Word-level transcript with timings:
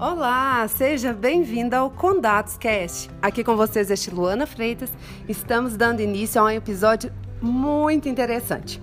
Olá, 0.00 0.66
seja 0.66 1.12
bem-vinda 1.12 1.76
ao 1.76 1.90
Condatos 1.90 2.56
Cast. 2.56 3.10
Aqui 3.20 3.44
com 3.44 3.54
vocês 3.54 3.90
este 3.90 4.10
Luana 4.10 4.46
Freitas. 4.46 4.90
Estamos 5.28 5.76
dando 5.76 6.00
início 6.00 6.40
a 6.40 6.44
um 6.44 6.48
episódio 6.48 7.12
muito 7.38 8.08
interessante. 8.08 8.80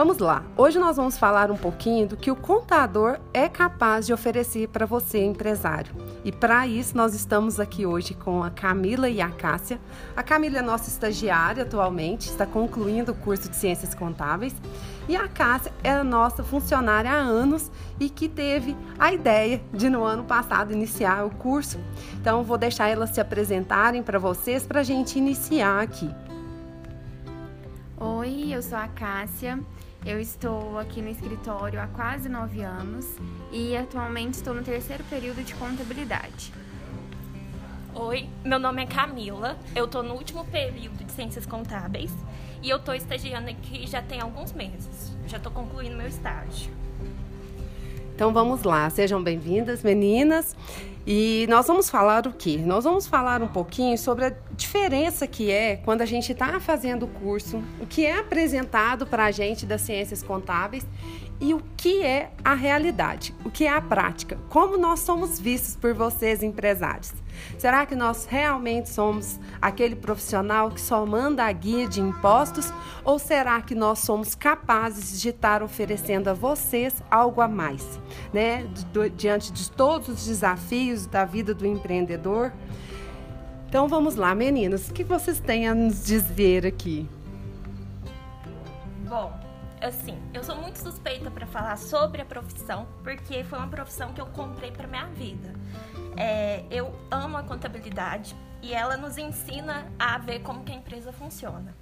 Vamos 0.00 0.16
lá. 0.16 0.42
Hoje 0.56 0.78
nós 0.78 0.96
vamos 0.96 1.18
falar 1.18 1.50
um 1.50 1.58
pouquinho 1.58 2.08
do 2.08 2.16
que 2.16 2.30
o 2.30 2.34
contador 2.34 3.18
é 3.34 3.50
capaz 3.50 4.06
de 4.06 4.14
oferecer 4.14 4.66
para 4.68 4.86
você, 4.86 5.22
empresário. 5.22 5.94
E 6.24 6.32
para 6.32 6.66
isso 6.66 6.96
nós 6.96 7.12
estamos 7.12 7.60
aqui 7.60 7.84
hoje 7.84 8.14
com 8.14 8.42
a 8.42 8.48
Camila 8.48 9.10
e 9.10 9.20
a 9.20 9.28
Cássia. 9.28 9.78
A 10.16 10.22
Camila 10.22 10.56
é 10.56 10.62
nossa 10.62 10.88
estagiária 10.88 11.64
atualmente, 11.64 12.30
está 12.30 12.46
concluindo 12.46 13.12
o 13.12 13.14
curso 13.14 13.50
de 13.50 13.56
Ciências 13.56 13.94
Contábeis. 13.94 14.54
E 15.06 15.14
a 15.14 15.28
Cássia 15.28 15.70
é 15.84 15.90
a 15.90 16.02
nossa 16.02 16.42
funcionária 16.42 17.10
há 17.10 17.18
anos 17.18 17.70
e 18.00 18.08
que 18.08 18.26
teve 18.26 18.74
a 18.98 19.12
ideia 19.12 19.60
de 19.70 19.90
no 19.90 20.02
ano 20.02 20.24
passado 20.24 20.72
iniciar 20.72 21.26
o 21.26 21.30
curso. 21.30 21.78
Então 22.14 22.42
vou 22.42 22.56
deixar 22.56 22.88
elas 22.88 23.10
se 23.10 23.20
apresentarem 23.20 24.02
para 24.02 24.18
vocês 24.18 24.66
para 24.66 24.80
a 24.80 24.82
gente 24.82 25.18
iniciar 25.18 25.82
aqui. 25.82 26.10
Oi, 27.98 28.54
eu 28.54 28.62
sou 28.62 28.78
a 28.78 28.88
Cássia. 28.88 29.60
Eu 30.04 30.18
estou 30.18 30.78
aqui 30.78 31.02
no 31.02 31.10
escritório 31.10 31.78
há 31.78 31.86
quase 31.86 32.26
nove 32.26 32.62
anos 32.62 33.06
e 33.52 33.76
atualmente 33.76 34.34
estou 34.34 34.54
no 34.54 34.62
terceiro 34.62 35.04
período 35.04 35.44
de 35.44 35.54
contabilidade. 35.54 36.52
Oi, 37.94 38.26
meu 38.42 38.58
nome 38.58 38.82
é 38.82 38.86
Camila, 38.86 39.58
eu 39.76 39.84
estou 39.84 40.02
no 40.02 40.14
último 40.14 40.44
período 40.46 41.04
de 41.04 41.12
Ciências 41.12 41.44
Contábeis 41.44 42.10
e 42.62 42.70
eu 42.70 42.78
estou 42.78 42.94
estagiando 42.94 43.50
aqui 43.50 43.86
já 43.86 44.00
tem 44.00 44.20
alguns 44.20 44.52
meses. 44.52 45.14
Já 45.26 45.36
estou 45.36 45.52
concluindo 45.52 45.96
meu 45.96 46.08
estágio. 46.08 46.72
Então 48.14 48.32
vamos 48.32 48.62
lá, 48.62 48.88
sejam 48.88 49.22
bem-vindas, 49.22 49.82
meninas. 49.82 50.56
E 51.06 51.46
nós 51.48 51.66
vamos 51.66 51.88
falar 51.88 52.26
o 52.26 52.32
quê? 52.32 52.58
Nós 52.58 52.84
vamos 52.84 53.06
falar 53.06 53.42
um 53.42 53.48
pouquinho 53.48 53.96
sobre 53.96 54.26
a 54.26 54.34
diferença 54.52 55.26
que 55.26 55.50
é 55.50 55.76
quando 55.76 56.02
a 56.02 56.06
gente 56.06 56.32
está 56.32 56.60
fazendo 56.60 57.04
o 57.04 57.08
curso, 57.08 57.62
o 57.80 57.86
que 57.86 58.04
é 58.04 58.18
apresentado 58.18 59.06
para 59.06 59.24
a 59.24 59.30
gente 59.30 59.64
das 59.64 59.80
ciências 59.80 60.22
contábeis 60.22 60.86
e 61.40 61.54
o 61.54 61.62
que 61.76 62.02
é 62.02 62.30
a 62.44 62.54
realidade, 62.54 63.34
o 63.44 63.50
que 63.50 63.64
é 63.64 63.72
a 63.72 63.80
prática, 63.80 64.38
como 64.50 64.76
nós 64.76 65.00
somos 65.00 65.40
vistos 65.40 65.74
por 65.74 65.94
vocês, 65.94 66.42
empresários. 66.42 67.14
Será 67.58 67.86
que 67.86 67.94
nós 67.94 68.26
realmente 68.26 68.90
somos 68.90 69.40
aquele 69.62 69.96
profissional 69.96 70.70
que 70.70 70.80
só 70.80 71.06
manda 71.06 71.44
a 71.44 71.52
guia 71.52 71.88
de 71.88 72.00
impostos 72.00 72.72
ou 73.04 73.18
será 73.18 73.62
que 73.62 73.74
nós 73.74 74.00
somos 74.00 74.34
capazes 74.34 75.20
de 75.20 75.30
estar 75.30 75.62
oferecendo 75.62 76.28
a 76.28 76.34
vocês 76.34 77.02
algo 77.10 77.40
a 77.40 77.48
mais, 77.48 78.00
né? 78.32 78.68
Diante 79.16 79.52
de 79.52 79.70
todos 79.70 80.08
os 80.08 80.26
desafios 80.26 80.89
da 81.06 81.24
vida 81.24 81.54
do 81.54 81.66
empreendedor. 81.66 82.52
Então 83.68 83.86
vamos 83.86 84.16
lá, 84.16 84.34
meninas, 84.34 84.88
o 84.88 84.92
que 84.92 85.04
vocês 85.04 85.38
têm 85.38 85.68
a 85.68 85.74
nos 85.74 86.04
dizer 86.04 86.66
aqui? 86.66 87.08
Bom, 89.08 89.32
assim, 89.80 90.18
eu 90.34 90.42
sou 90.42 90.56
muito 90.56 90.78
suspeita 90.80 91.30
para 91.30 91.46
falar 91.46 91.76
sobre 91.78 92.20
a 92.20 92.24
profissão, 92.24 92.88
porque 93.04 93.44
foi 93.44 93.58
uma 93.58 93.68
profissão 93.68 94.12
que 94.12 94.20
eu 94.20 94.26
comprei 94.26 94.72
para 94.72 94.88
minha 94.88 95.06
vida. 95.06 95.54
É, 96.16 96.64
eu 96.70 96.92
amo 97.10 97.36
a 97.36 97.42
contabilidade 97.44 98.34
e 98.60 98.74
ela 98.74 98.96
nos 98.96 99.16
ensina 99.16 99.86
a 99.98 100.18
ver 100.18 100.40
como 100.40 100.64
que 100.64 100.72
a 100.72 100.74
empresa 100.74 101.12
funciona. 101.12 101.74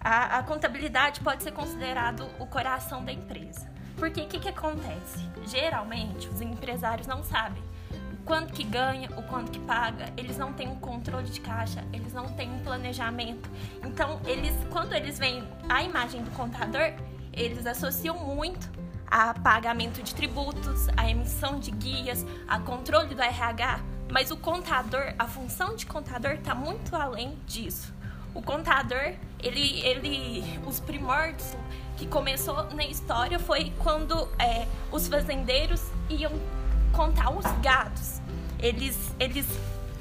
A, 0.00 0.38
a 0.38 0.42
contabilidade 0.42 1.20
pode 1.20 1.42
ser 1.42 1.52
considerado 1.52 2.28
o 2.38 2.46
coração 2.46 3.04
da 3.04 3.12
empresa. 3.12 3.70
Porque 3.96 4.20
o 4.20 4.26
que, 4.26 4.38
que 4.38 4.48
acontece? 4.48 5.24
Geralmente, 5.46 6.28
os 6.28 6.40
empresários 6.40 7.06
não 7.06 7.22
sabem 7.22 7.62
quanto 8.26 8.52
que 8.52 8.64
ganha, 8.64 9.08
o 9.16 9.22
quanto 9.22 9.52
que 9.52 9.60
paga, 9.60 10.12
eles 10.16 10.36
não 10.36 10.52
têm 10.52 10.68
um 10.68 10.74
controle 10.74 11.28
de 11.28 11.40
caixa, 11.40 11.84
eles 11.92 12.12
não 12.12 12.26
têm 12.32 12.50
um 12.50 12.58
planejamento. 12.58 13.48
Então, 13.84 14.20
eles, 14.26 14.52
quando 14.68 14.92
eles 14.92 15.16
veem 15.18 15.48
a 15.68 15.82
imagem 15.84 16.22
do 16.22 16.30
contador, 16.32 16.92
eles 17.32 17.64
associam 17.66 18.18
muito 18.18 18.68
a 19.06 19.32
pagamento 19.32 20.02
de 20.02 20.12
tributos, 20.12 20.88
a 20.96 21.08
emissão 21.08 21.60
de 21.60 21.70
guias, 21.70 22.26
a 22.48 22.58
controle 22.58 23.14
do 23.14 23.22
RH, 23.22 23.80
mas 24.10 24.32
o 24.32 24.36
contador, 24.36 25.14
a 25.16 25.28
função 25.28 25.76
de 25.76 25.86
contador 25.86 26.32
está 26.32 26.54
muito 26.54 26.96
além 26.96 27.38
disso. 27.46 27.94
O 28.34 28.42
contador, 28.42 29.14
ele, 29.40 29.80
ele, 29.80 30.60
os 30.66 30.80
primórdios 30.80 31.56
que 31.96 32.06
começou 32.08 32.64
na 32.74 32.84
história 32.84 33.38
foi 33.38 33.72
quando 33.78 34.28
é, 34.38 34.66
os 34.90 35.06
fazendeiros 35.06 35.80
iam 36.10 36.32
contar 36.92 37.30
os 37.30 37.44
gados. 37.60 38.20
Eles, 38.58 39.14
eles 39.18 39.46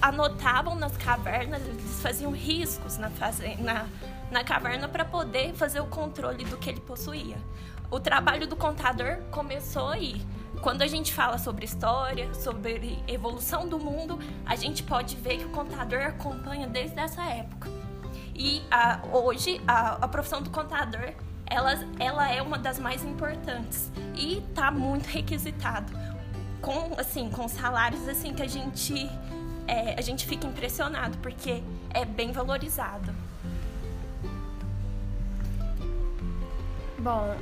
anotavam 0.02 0.76
nas 0.76 0.96
cavernas, 0.98 1.62
eles 1.62 2.02
faziam 2.02 2.32
riscos 2.32 2.98
na, 2.98 3.12
na, 3.60 3.86
na 4.32 4.44
caverna 4.44 4.88
para 4.88 5.06
poder 5.06 5.54
fazer 5.54 5.80
o 5.80 5.88
controle 5.88 6.46
do 6.46 6.58
que 6.58 6.70
ele 6.70 6.82
possuía. 6.82 7.38
O 7.90 8.00
trabalho 8.00 8.48
do 8.48 8.56
contador 8.56 9.18
começou 9.32 9.90
aí. 9.90 10.22
Quando 10.62 10.82
a 10.82 10.88
gente 10.88 11.14
fala 11.14 11.38
sobre 11.38 11.66
história, 11.66 12.34
sobre 12.34 12.98
evolução 13.08 13.68
do 13.68 13.78
mundo, 13.78 14.18
a 14.46 14.56
gente 14.56 14.84
pode 14.84 15.16
ver 15.16 15.38
que 15.38 15.46
o 15.46 15.50
contador 15.50 16.02
acompanha 16.02 16.68
desde 16.68 17.00
essa 17.00 17.24
época. 17.24 17.70
E 18.34 18.64
a, 18.72 19.02
hoje 19.12 19.62
a, 19.68 20.06
a 20.06 20.08
profissão 20.08 20.42
do 20.42 20.50
contador 20.50 21.14
ela, 21.48 21.74
ela 22.00 22.32
é 22.32 22.42
uma 22.42 22.58
das 22.58 22.80
mais 22.80 23.04
importantes 23.04 23.92
e 24.16 24.40
está 24.40 24.72
muito 24.72 25.06
requisitado 25.08 25.94
com 26.66 27.00
assim 27.00 27.30
com 27.30 27.48
salários 27.48 28.10
assim 28.10 28.34
que 28.34 28.42
a 28.42 28.48
gente 28.48 29.08
é, 29.68 29.94
a 29.98 30.02
gente 30.02 30.26
fica 30.26 30.48
impressionado 30.48 31.18
porque 31.20 31.62
é 31.92 32.04
bem 32.04 32.32
valorizado. 32.32 33.14
Bom, 37.00 37.36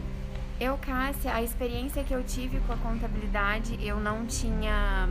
eu, 0.60 0.78
Cássia, 0.78 1.34
a 1.34 1.42
experiência 1.42 2.04
que 2.04 2.14
eu 2.14 2.24
tive 2.24 2.60
com 2.62 2.74
a 2.74 2.78
contabilidade, 2.78 3.78
eu 3.82 4.00
não 4.00 4.26
tinha 4.26 5.10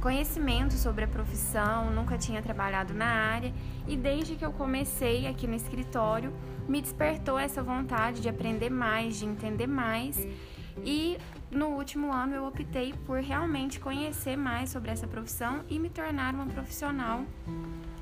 conhecimento 0.00 0.74
sobre 0.74 1.04
a 1.04 1.08
profissão, 1.08 1.90
nunca 1.90 2.18
tinha 2.18 2.42
trabalhado 2.42 2.92
na 2.92 3.06
área 3.06 3.52
e 3.88 3.96
desde 3.96 4.36
que 4.36 4.44
eu 4.44 4.52
comecei 4.52 5.26
aqui 5.26 5.46
no 5.46 5.54
escritório, 5.54 6.34
me 6.68 6.82
despertou 6.82 7.38
essa 7.38 7.62
vontade 7.62 8.20
de 8.20 8.28
aprender 8.28 8.70
mais, 8.70 9.18
de 9.18 9.24
entender 9.24 9.66
mais. 9.66 10.26
E 10.84 11.16
no 11.54 11.68
último 11.68 12.12
ano 12.12 12.34
eu 12.34 12.46
optei 12.46 12.92
por 13.06 13.20
realmente 13.20 13.78
conhecer 13.78 14.36
mais 14.36 14.70
sobre 14.70 14.90
essa 14.90 15.06
profissão 15.06 15.60
e 15.68 15.78
me 15.78 15.88
tornar 15.88 16.34
uma 16.34 16.46
profissional 16.46 17.24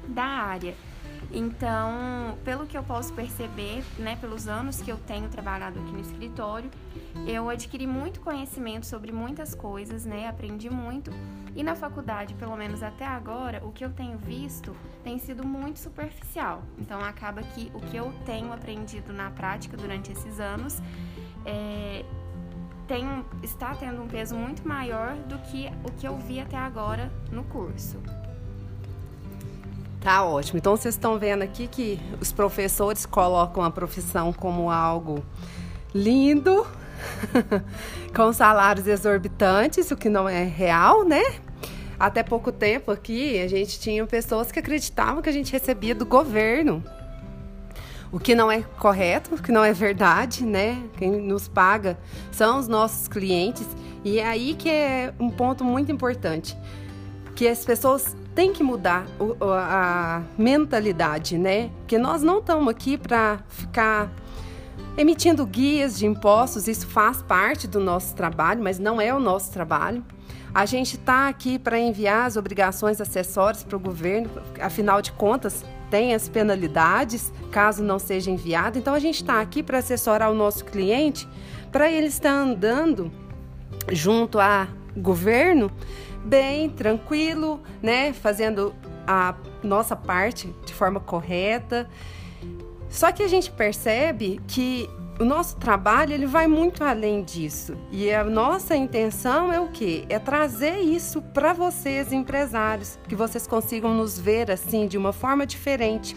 da 0.09 0.25
área. 0.25 0.75
Então, 1.31 2.37
pelo 2.45 2.67
que 2.67 2.77
eu 2.77 2.83
posso 2.83 3.13
perceber, 3.13 3.85
né, 3.99 4.17
pelos 4.17 4.49
anos 4.49 4.83
que 4.83 4.91
eu 4.91 4.99
tenho 4.99 5.29
trabalhado 5.29 5.79
aqui 5.79 5.93
no 5.93 6.01
escritório, 6.01 6.71
eu 7.27 7.49
adquiri 7.49 7.87
muito 7.87 8.21
conhecimento 8.21 8.87
sobre 8.87 9.13
muitas 9.13 9.55
coisas, 9.55 10.05
né, 10.05 10.29
aprendi 10.29 10.69
muito. 10.69 11.11
E 11.55 11.63
na 11.63 11.75
faculdade, 11.75 12.35
pelo 12.35 12.57
menos 12.57 12.83
até 12.83 13.07
agora, 13.07 13.65
o 13.65 13.71
que 13.71 13.85
eu 13.85 13.91
tenho 13.91 14.19
visto 14.19 14.75
tem 15.05 15.19
sido 15.19 15.47
muito 15.47 15.79
superficial. 15.79 16.63
Então, 16.79 17.01
acaba 17.01 17.43
que 17.43 17.71
o 17.75 17.81
que 17.81 17.97
eu 17.97 18.13
tenho 18.27 18.53
aprendido 18.53 19.13
na 19.13 19.31
prática 19.31 19.77
durante 19.77 20.11
esses 20.11 20.41
anos 20.41 20.83
é, 21.45 22.05
tem, 22.87 23.25
está 23.43 23.75
tendo 23.75 24.03
um 24.03 24.09
peso 24.09 24.35
muito 24.35 24.67
maior 24.67 25.15
do 25.29 25.39
que 25.39 25.71
o 25.85 25.93
que 25.93 26.07
eu 26.07 26.17
vi 26.17 26.41
até 26.41 26.57
agora 26.57 27.11
no 27.31 27.45
curso. 27.45 27.99
Tá 30.01 30.25
ótimo. 30.25 30.59
Então 30.59 30.77
vocês 30.77 30.95
estão 30.95 31.19
vendo 31.19 31.43
aqui 31.43 31.69
que 31.69 32.01
os 32.21 32.33
professores 32.33 33.07
colocam 33.07 33.63
a 33.63 33.71
profissão 33.71 34.33
como 34.33 34.71
algo 34.71 35.25
lindo, 35.95 36.67
com 38.15 38.33
salários 38.33 38.87
exorbitantes, 38.87 39.91
o 39.91 39.97
que 39.97 40.09
não 40.09 40.29
é 40.29 40.43
real, 40.43 41.05
né? 41.05 41.23
Até 41.99 42.25
pouco 42.25 42.51
tempo 42.51 42.91
aqui 42.91 43.41
a 43.41 43.47
gente 43.47 43.79
tinha 43.79 44.05
pessoas 44.05 44.51
que 44.51 44.59
acreditavam 44.59 45.23
que 45.23 45.29
a 45.29 45.33
gente 45.33 45.53
recebia 45.53 45.95
do 45.95 46.05
governo. 46.05 46.83
O 48.13 48.21
que 48.21 48.35
não 48.35 48.53
é 48.53 48.63
correto, 48.79 49.35
o 49.35 49.43
que 49.43 49.51
não 49.51 49.65
é 49.65 49.73
verdade, 49.73 50.45
né? 50.45 50.83
Quem 50.99 51.11
nos 51.11 51.49
paga 51.49 51.99
são 52.31 52.59
os 52.59 52.69
nossos 52.69 53.09
clientes. 53.09 53.67
E 54.05 54.19
é 54.19 54.27
aí 54.27 54.55
que 54.55 54.69
é 54.69 55.15
um 55.19 55.31
ponto 55.31 55.65
muito 55.65 55.91
importante. 55.91 56.55
Que 57.35 57.49
as 57.49 57.65
pessoas 57.65 58.15
tem 58.35 58.53
que 58.53 58.63
mudar 58.63 59.07
a 59.43 60.23
mentalidade, 60.37 61.39
né? 61.39 61.71
Porque 61.79 61.97
nós 61.97 62.23
não 62.23 62.41
estamos 62.41 62.69
aqui 62.69 62.99
para 62.99 63.39
ficar 63.49 64.13
emitindo 64.97 65.47
guias 65.47 65.99
de 65.99 66.05
impostos, 66.05 66.69
isso 66.69 66.87
faz 66.87 67.23
parte 67.23 67.67
do 67.67 67.81
nosso 67.81 68.15
trabalho, 68.15 68.63
mas 68.63 68.79
não 68.79 69.01
é 69.01 69.15
o 69.15 69.19
nosso 69.19 69.51
trabalho. 69.51 70.05
A 70.55 70.67
gente 70.67 70.97
está 70.97 71.29
aqui 71.29 71.59
para 71.59 71.79
enviar 71.79 72.27
as 72.27 72.37
obrigações 72.37 73.01
acessórias 73.01 73.65
para 73.65 73.77
o 73.77 73.81
governo, 73.81 74.29
afinal 74.61 75.01
de 75.01 75.11
contas, 75.13 75.65
tem 75.93 76.15
as 76.15 76.27
penalidades 76.27 77.31
caso 77.51 77.85
não 77.85 77.99
seja 77.99 78.31
enviado. 78.31 78.79
Então, 78.79 78.95
a 78.95 78.99
gente 78.99 79.17
está 79.17 79.43
aqui 79.43 79.63
para 79.63 79.77
assessorar 79.77 80.31
o 80.31 80.35
nosso 80.35 80.65
cliente 80.65 81.29
para 81.71 81.93
ele 81.93 82.07
estar 82.07 82.33
andando 82.33 83.13
junto 83.91 84.41
a 84.41 84.69
governo 84.97 85.71
bem, 86.25 86.71
tranquilo, 86.71 87.61
né? 87.83 88.15
Fazendo 88.15 88.75
a 89.07 89.35
nossa 89.63 89.95
parte 89.95 90.55
de 90.65 90.73
forma 90.73 90.99
correta. 90.99 91.87
Só 92.89 93.13
que 93.13 93.23
a 93.23 93.29
gente 93.29 93.51
percebe 93.51 94.41
que 94.49 94.89
o 95.23 95.25
nosso 95.25 95.57
trabalho 95.57 96.13
ele 96.13 96.27
vai 96.27 96.49
muito 96.49 96.83
além 96.83 97.23
disso. 97.23 97.77
E 97.93 98.13
a 98.13 98.25
nossa 98.25 98.75
intenção 98.75 99.53
é 99.53 99.61
o 99.61 99.69
quê? 99.69 100.05
É 100.09 100.19
trazer 100.19 100.81
isso 100.81 101.23
para 101.23 101.53
vocês, 101.53 102.13
empresários, 102.13 102.99
que 103.09 103.15
vocês 103.15 103.47
consigam 103.47 103.95
nos 103.95 104.19
ver 104.19 104.51
assim 104.51 104.89
de 104.89 104.99
uma 104.99 105.13
forma 105.13 105.47
diferente 105.47 106.17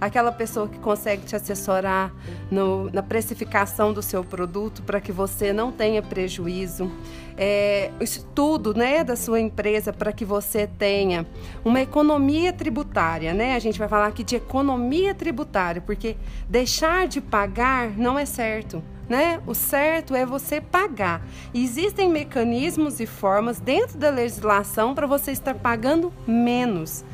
aquela 0.00 0.32
pessoa 0.32 0.66
que 0.66 0.78
consegue 0.78 1.26
te 1.26 1.36
assessorar 1.36 2.12
no, 2.50 2.90
na 2.90 3.02
precificação 3.02 3.92
do 3.92 4.02
seu 4.02 4.24
produto 4.24 4.82
para 4.82 5.00
que 5.00 5.12
você 5.12 5.52
não 5.52 5.70
tenha 5.70 6.02
prejuízo. 6.02 6.90
É, 7.36 7.90
estudo 8.00 8.74
né, 8.74 9.02
da 9.02 9.16
sua 9.16 9.40
empresa 9.40 9.92
para 9.92 10.12
que 10.12 10.24
você 10.24 10.66
tenha 10.66 11.26
uma 11.64 11.80
economia 11.80 12.52
tributária. 12.52 13.34
Né? 13.34 13.54
A 13.54 13.58
gente 13.58 13.78
vai 13.78 13.88
falar 13.88 14.06
aqui 14.06 14.24
de 14.24 14.36
economia 14.36 15.14
tributária, 15.14 15.80
porque 15.80 16.16
deixar 16.48 17.06
de 17.06 17.20
pagar 17.20 17.90
não 17.96 18.18
é 18.18 18.24
certo. 18.24 18.82
Né? 19.08 19.40
O 19.46 19.54
certo 19.54 20.14
é 20.14 20.24
você 20.24 20.60
pagar. 20.60 21.26
Existem 21.52 22.08
mecanismos 22.08 23.00
e 23.00 23.06
formas 23.06 23.58
dentro 23.58 23.98
da 23.98 24.08
legislação 24.08 24.94
para 24.94 25.06
você 25.06 25.32
estar 25.32 25.54
pagando 25.54 26.12
menos. 26.26 27.04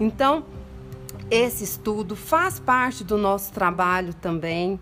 Então, 0.00 0.44
esse 1.32 1.64
estudo 1.64 2.14
faz 2.14 2.60
parte 2.60 3.02
do 3.02 3.16
nosso 3.16 3.54
trabalho 3.54 4.12
também. 4.12 4.78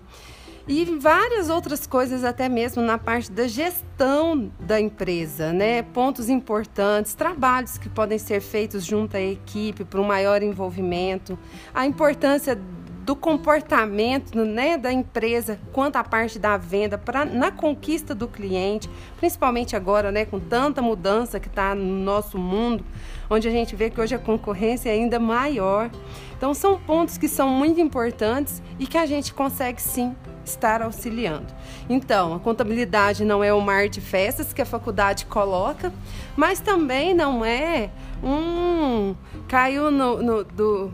E 0.67 0.85
várias 0.85 1.49
outras 1.49 1.87
coisas, 1.87 2.25
até 2.25 2.49
mesmo 2.49 2.82
na 2.82 2.99
parte 2.99 3.31
da 3.31 3.47
gestão 3.47 4.50
da 4.58 4.81
empresa, 4.81 5.52
né? 5.52 5.82
Pontos 5.82 6.29
importantes, 6.29 7.14
trabalhos 7.14 7.79
que 7.79 7.88
podem 7.88 8.19
ser 8.19 8.41
feitos 8.41 8.85
junto 8.85 9.17
à 9.17 9.20
equipe 9.20 9.85
para 9.85 10.00
um 10.00 10.05
maior 10.05 10.43
envolvimento, 10.43 11.38
a 11.73 11.87
importância 11.87 12.58
do 13.05 13.17
comportamento 13.17 14.44
né, 14.44 14.76
da 14.76 14.93
empresa 14.93 15.58
quanto 15.73 15.97
à 15.97 16.05
parte 16.05 16.38
da 16.38 16.56
venda 16.56 16.99
pra, 16.99 17.25
na 17.25 17.50
conquista 17.50 18.14
do 18.14 18.29
cliente, 18.29 18.88
principalmente 19.19 19.75
agora 19.75 20.12
né, 20.12 20.25
com 20.25 20.38
tanta 20.38 20.82
mudança 20.82 21.41
que 21.41 21.49
está 21.49 21.75
no 21.75 21.82
nosso 21.82 22.38
mundo, 22.38 22.85
onde 23.29 23.49
a 23.49 23.50
gente 23.50 23.75
vê 23.75 23.91
que 23.91 24.00
hoje 24.00 24.14
a 24.14 24.19
concorrência 24.19 24.91
é 24.91 24.93
ainda 24.93 25.19
maior. 25.19 25.91
Então 26.37 26.52
são 26.55 26.79
pontos 26.79 27.17
que 27.17 27.29
são 27.29 27.49
muito 27.49 27.81
importantes 27.81 28.62
e 28.79 28.87
que 28.87 28.99
a 28.99 29.06
gente 29.06 29.32
consegue 29.32 29.81
sim 29.81 30.14
estar 30.44 30.82
auxiliando. 30.82 31.47
Então, 31.88 32.35
a 32.35 32.38
contabilidade 32.38 33.25
não 33.25 33.43
é 33.43 33.52
o 33.52 33.61
mar 33.61 33.88
de 33.88 34.00
festas 34.00 34.52
que 34.52 34.61
a 34.61 34.67
faculdade 34.67 35.26
coloca, 35.26 35.93
mas 36.37 36.61
também 36.61 37.14
não 37.14 37.44
é 37.44 37.91
um 38.23 39.14
caiu 39.49 39.91
no, 39.91 40.23
no 40.23 40.44
do 40.44 40.93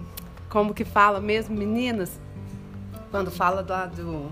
como 0.56 0.72
que 0.72 0.86
fala 0.86 1.20
mesmo, 1.20 1.54
meninas? 1.54 2.18
Quando 3.10 3.30
fala 3.30 3.62
do, 3.62 3.74
do 3.94 4.30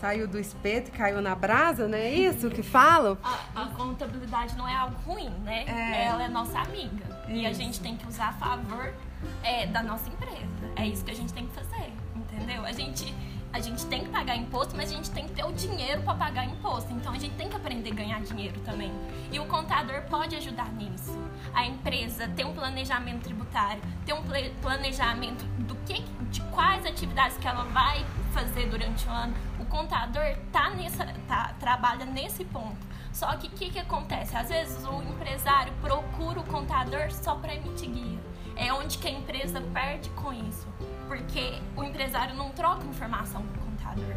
saiu 0.00 0.26
do 0.26 0.38
espeto 0.38 0.88
e 0.88 0.90
caiu 0.90 1.20
na 1.20 1.34
brasa, 1.34 1.86
não 1.86 1.98
é 1.98 2.10
isso 2.10 2.48
que 2.48 2.62
falam? 2.62 3.18
A, 3.22 3.64
a 3.64 3.66
contabilidade 3.66 4.56
não 4.56 4.66
é 4.66 4.74
algo 4.74 4.96
ruim, 5.04 5.28
né? 5.44 5.66
É. 5.66 6.06
Ela 6.06 6.24
é 6.24 6.28
nossa 6.28 6.60
amiga. 6.60 7.04
Isso. 7.28 7.32
E 7.32 7.46
a 7.46 7.52
gente 7.52 7.78
tem 7.78 7.94
que 7.94 8.08
usar 8.08 8.28
a 8.28 8.32
favor 8.32 8.94
é, 9.42 9.66
da 9.66 9.82
nossa 9.82 10.08
empresa. 10.08 10.72
É 10.76 10.86
isso 10.86 11.04
que 11.04 11.10
a 11.10 11.14
gente 11.14 11.34
tem 11.34 11.46
que 11.46 11.52
fazer, 11.52 11.92
entendeu? 12.16 12.64
A 12.64 12.72
gente 12.72 13.14
a 13.52 13.58
gente 13.58 13.84
tem 13.86 14.04
que 14.04 14.10
pagar 14.10 14.36
imposto, 14.36 14.76
mas 14.76 14.90
a 14.90 14.94
gente 14.94 15.10
tem 15.10 15.26
que 15.26 15.34
ter 15.34 15.44
o 15.44 15.52
dinheiro 15.52 16.02
para 16.02 16.14
pagar 16.14 16.44
imposto. 16.44 16.92
Então 16.92 17.12
a 17.12 17.18
gente 17.18 17.34
tem 17.34 17.48
que 17.48 17.56
aprender 17.56 17.90
a 17.90 17.94
ganhar 17.94 18.20
dinheiro 18.20 18.60
também. 18.60 18.92
E 19.32 19.40
o 19.40 19.46
contador 19.46 20.02
pode 20.02 20.36
ajudar 20.36 20.72
nisso. 20.72 21.18
A 21.52 21.66
empresa 21.66 22.28
tem 22.28 22.44
um 22.44 22.52
planejamento 22.52 23.24
tributário, 23.24 23.82
tem 24.06 24.14
um 24.14 24.22
planejamento 24.60 25.44
do 25.64 25.74
que, 25.86 26.02
de 26.30 26.40
quais 26.42 26.86
atividades 26.86 27.36
que 27.38 27.48
ela 27.48 27.64
vai 27.64 28.04
fazer 28.32 28.68
durante 28.68 29.06
o 29.06 29.10
ano. 29.10 29.34
O 29.58 29.64
contador 29.64 30.36
tá 30.52 30.70
nessa, 30.70 31.06
tá, 31.26 31.54
trabalha 31.58 32.04
nesse 32.04 32.44
ponto. 32.44 32.88
Só 33.12 33.34
que 33.36 33.48
o 33.48 33.50
que, 33.50 33.70
que 33.70 33.78
acontece? 33.80 34.36
Às 34.36 34.48
vezes 34.48 34.86
o 34.86 35.02
empresário 35.02 35.72
procura 35.80 36.38
o 36.38 36.44
contador 36.44 37.10
só 37.10 37.34
para 37.34 37.54
emitir 37.54 37.90
guia. 37.90 38.20
É 38.54 38.72
onde 38.72 38.98
que 38.98 39.08
a 39.08 39.10
empresa 39.10 39.60
perde 39.72 40.08
com 40.10 40.32
isso 40.32 40.68
porque 41.10 41.58
o 41.76 41.82
empresário 41.82 42.36
não 42.36 42.50
troca 42.50 42.86
informação 42.86 43.42
com 43.42 43.60
o 43.60 43.72
contador. 43.72 44.14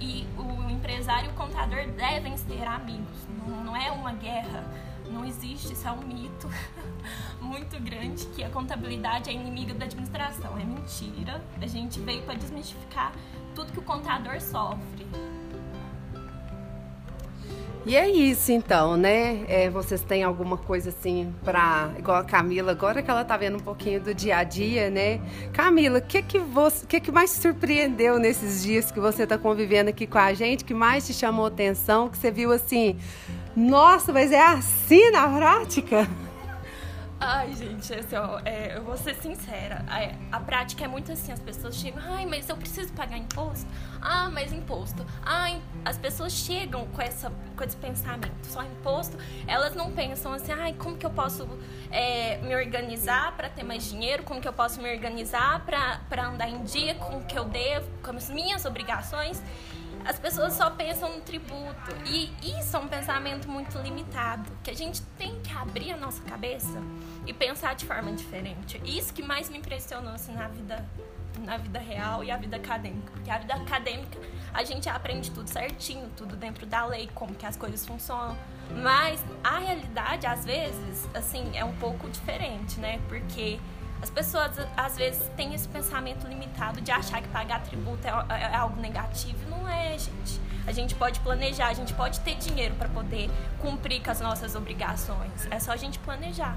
E 0.00 0.24
o 0.38 0.70
empresário 0.70 1.28
e 1.28 1.32
o 1.32 1.34
contador 1.34 1.88
devem 1.88 2.36
ser 2.36 2.62
amigos, 2.62 3.26
não, 3.44 3.64
não 3.64 3.76
é 3.76 3.90
uma 3.90 4.12
guerra, 4.12 4.64
não 5.10 5.24
existe, 5.24 5.72
isso 5.72 5.88
é 5.88 5.90
um 5.90 6.02
mito 6.02 6.48
muito 7.42 7.82
grande 7.82 8.26
que 8.26 8.44
a 8.44 8.50
contabilidade 8.50 9.28
é 9.28 9.32
inimiga 9.32 9.74
da 9.74 9.86
administração. 9.86 10.56
É 10.56 10.62
mentira. 10.62 11.42
A 11.60 11.66
gente 11.66 11.98
veio 11.98 12.22
para 12.22 12.34
desmistificar 12.34 13.12
tudo 13.52 13.72
que 13.72 13.80
o 13.80 13.82
contador 13.82 14.40
sofre. 14.40 15.04
E 17.86 17.94
é 17.94 18.10
isso 18.10 18.50
então, 18.50 18.96
né? 18.96 19.44
É, 19.46 19.70
vocês 19.70 20.02
têm 20.02 20.24
alguma 20.24 20.56
coisa 20.56 20.88
assim 20.88 21.32
para 21.44 21.92
igual 21.96 22.16
a 22.16 22.24
Camila, 22.24 22.72
agora 22.72 23.00
que 23.00 23.08
ela 23.08 23.24
tá 23.24 23.36
vendo 23.36 23.58
um 23.58 23.60
pouquinho 23.60 24.00
do 24.00 24.12
dia 24.12 24.38
a 24.38 24.42
dia, 24.42 24.90
né? 24.90 25.20
Camila, 25.52 26.00
o 26.00 26.02
que 26.02 26.20
que 26.20 26.36
você, 26.36 26.84
que 26.84 26.98
que 26.98 27.12
mais 27.12 27.30
surpreendeu 27.30 28.18
nesses 28.18 28.64
dias 28.64 28.90
que 28.90 28.98
você 28.98 29.24
tá 29.24 29.38
convivendo 29.38 29.88
aqui 29.88 30.04
com 30.04 30.18
a 30.18 30.34
gente? 30.34 30.64
Que 30.64 30.74
mais 30.74 31.06
te 31.06 31.14
chamou 31.14 31.46
atenção? 31.46 32.08
Que 32.08 32.18
você 32.18 32.28
viu 32.28 32.50
assim, 32.50 32.96
nossa, 33.54 34.12
mas 34.12 34.32
é 34.32 34.44
assim 34.44 35.12
na 35.12 35.28
prática? 35.28 36.08
Ai, 37.18 37.54
gente, 37.54 37.94
assim, 37.94 38.14
ó, 38.14 38.40
é, 38.44 38.76
eu 38.76 38.84
vou 38.84 38.96
ser 38.96 39.14
sincera. 39.14 39.82
A, 39.88 40.36
a, 40.36 40.40
prática 40.40 40.84
é 40.84 40.88
muito 40.88 41.10
assim, 41.10 41.32
as 41.32 41.40
pessoas 41.40 41.74
chegam, 41.74 42.02
ai, 42.04 42.26
mas 42.26 42.46
eu 42.46 42.56
preciso 42.56 42.92
pagar 42.92 43.16
imposto? 43.16 43.66
Ah, 44.02 44.28
mas 44.30 44.52
imposto. 44.52 45.04
Ai, 45.24 45.60
as 45.82 45.96
pessoas 45.96 46.32
chegam 46.32 46.86
com, 46.88 47.00
essa, 47.00 47.32
com 47.56 47.64
esse 47.64 47.76
pensamento, 47.76 48.44
só 48.44 48.62
imposto. 48.62 49.16
Elas 49.46 49.74
não 49.74 49.92
pensam 49.92 50.34
assim, 50.34 50.52
ai, 50.52 50.74
como 50.74 50.98
que 50.98 51.06
eu 51.06 51.10
posso 51.10 51.48
é, 51.90 52.36
me 52.42 52.54
organizar 52.54 53.34
para 53.34 53.48
ter 53.48 53.62
mais 53.62 53.88
dinheiro? 53.88 54.22
Como 54.22 54.38
que 54.38 54.46
eu 54.46 54.52
posso 54.52 54.82
me 54.82 54.92
organizar 54.94 55.64
para 55.64 56.28
andar 56.28 56.50
em 56.50 56.62
dia 56.64 56.96
com 56.96 57.16
o 57.16 57.24
que 57.24 57.38
eu 57.38 57.46
devo, 57.46 57.88
com 58.02 58.10
as 58.10 58.28
minhas 58.28 58.66
obrigações? 58.66 59.42
As 60.06 60.18
pessoas 60.18 60.52
só 60.52 60.70
pensam 60.70 61.14
no 61.14 61.20
tributo. 61.20 61.90
E 62.06 62.32
isso 62.42 62.76
é 62.76 62.78
um 62.78 62.88
pensamento 62.88 63.48
muito 63.48 63.76
limitado, 63.78 64.50
que 64.62 64.70
a 64.70 64.74
gente 64.74 65.02
tem 65.18 65.38
que 65.40 65.52
abrir 65.52 65.92
a 65.92 65.96
nossa 65.96 66.22
cabeça 66.22 66.80
e 67.26 67.32
pensar 67.32 67.74
de 67.74 67.84
forma 67.84 68.12
diferente. 68.12 68.80
Isso 68.84 69.12
que 69.12 69.22
mais 69.22 69.48
me 69.50 69.58
impressionou 69.58 70.12
assim, 70.12 70.32
na 70.32 70.48
vida 70.48 70.84
na 71.44 71.58
vida 71.58 71.78
real 71.78 72.24
e 72.24 72.30
a 72.30 72.36
vida 72.36 72.56
acadêmica. 72.56 73.10
Porque 73.12 73.30
a 73.30 73.38
vida 73.38 73.54
acadêmica 73.54 74.18
a 74.54 74.64
gente 74.64 74.88
aprende 74.88 75.30
tudo 75.30 75.48
certinho, 75.48 76.10
tudo 76.16 76.34
dentro 76.34 76.64
da 76.66 76.86
lei, 76.86 77.10
como 77.14 77.34
que 77.34 77.44
as 77.44 77.56
coisas 77.56 77.84
funcionam. 77.84 78.36
Mas 78.70 79.22
a 79.44 79.58
realidade, 79.58 80.26
às 80.26 80.44
vezes, 80.44 81.08
assim, 81.14 81.50
é 81.54 81.64
um 81.64 81.76
pouco 81.76 82.08
diferente, 82.08 82.80
né? 82.80 83.00
Porque 83.08 83.60
as 84.06 84.10
pessoas 84.10 84.52
às 84.76 84.96
vezes 84.96 85.28
têm 85.36 85.52
esse 85.52 85.66
pensamento 85.68 86.28
limitado 86.28 86.80
de 86.80 86.92
achar 86.92 87.20
que 87.20 87.28
pagar 87.28 87.60
tributo 87.62 88.06
é, 88.06 88.10
é, 88.34 88.42
é 88.52 88.56
algo 88.56 88.80
negativo. 88.80 89.36
Não 89.50 89.68
é, 89.68 89.98
gente. 89.98 90.40
A 90.64 90.70
gente 90.70 90.94
pode 90.94 91.18
planejar, 91.20 91.68
a 91.68 91.74
gente 91.74 91.92
pode 91.92 92.20
ter 92.20 92.36
dinheiro 92.36 92.74
para 92.76 92.88
poder 92.88 93.28
cumprir 93.60 94.00
com 94.02 94.10
as 94.10 94.20
nossas 94.20 94.54
obrigações. 94.54 95.46
É 95.50 95.58
só 95.58 95.72
a 95.72 95.76
gente 95.76 95.98
planejar. 95.98 96.56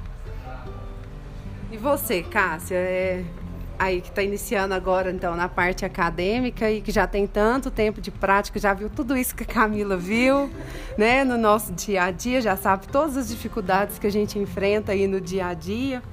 E 1.71 1.77
você, 1.77 2.21
Cássia, 2.21 2.75
é 2.75 3.25
aí 3.79 4.01
que 4.01 4.09
está 4.09 4.21
iniciando 4.21 4.73
agora 4.73 5.09
então 5.09 5.35
na 5.35 5.47
parte 5.47 5.85
acadêmica 5.85 6.69
e 6.69 6.81
que 6.81 6.91
já 6.91 7.07
tem 7.07 7.25
tanto 7.25 7.71
tempo 7.71 8.01
de 8.01 8.11
prática, 8.11 8.59
já 8.59 8.73
viu 8.73 8.89
tudo 8.89 9.15
isso 9.15 9.33
que 9.33 9.43
a 9.43 9.45
Camila 9.45 9.95
viu, 9.95 10.51
né, 10.97 11.23
no 11.23 11.37
nosso 11.37 11.71
dia 11.71 12.03
a 12.03 12.11
dia, 12.11 12.41
já 12.41 12.57
sabe 12.57 12.87
todas 12.89 13.15
as 13.15 13.29
dificuldades 13.29 13.97
que 13.97 14.05
a 14.05 14.11
gente 14.11 14.37
enfrenta 14.37 14.91
aí 14.91 15.07
no 15.07 15.19
dia 15.19 15.47
a 15.47 15.53
dia. 15.53 16.03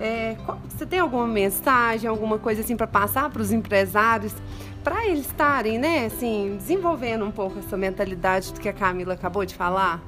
É, 0.00 0.36
você 0.68 0.84
tem 0.86 0.98
alguma 0.98 1.26
mensagem, 1.26 2.08
alguma 2.08 2.38
coisa 2.38 2.60
assim 2.62 2.76
para 2.76 2.86
passar 2.86 3.30
para 3.30 3.42
os 3.42 3.52
empresários, 3.52 4.34
para 4.82 5.06
eles 5.06 5.26
estarem, 5.26 5.78
né, 5.78 6.06
assim, 6.06 6.56
desenvolvendo 6.56 7.24
um 7.24 7.30
pouco 7.30 7.58
essa 7.58 7.76
mentalidade 7.76 8.52
do 8.52 8.60
que 8.60 8.68
a 8.68 8.72
Camila 8.72 9.14
acabou 9.14 9.44
de 9.44 9.54
falar? 9.54 10.00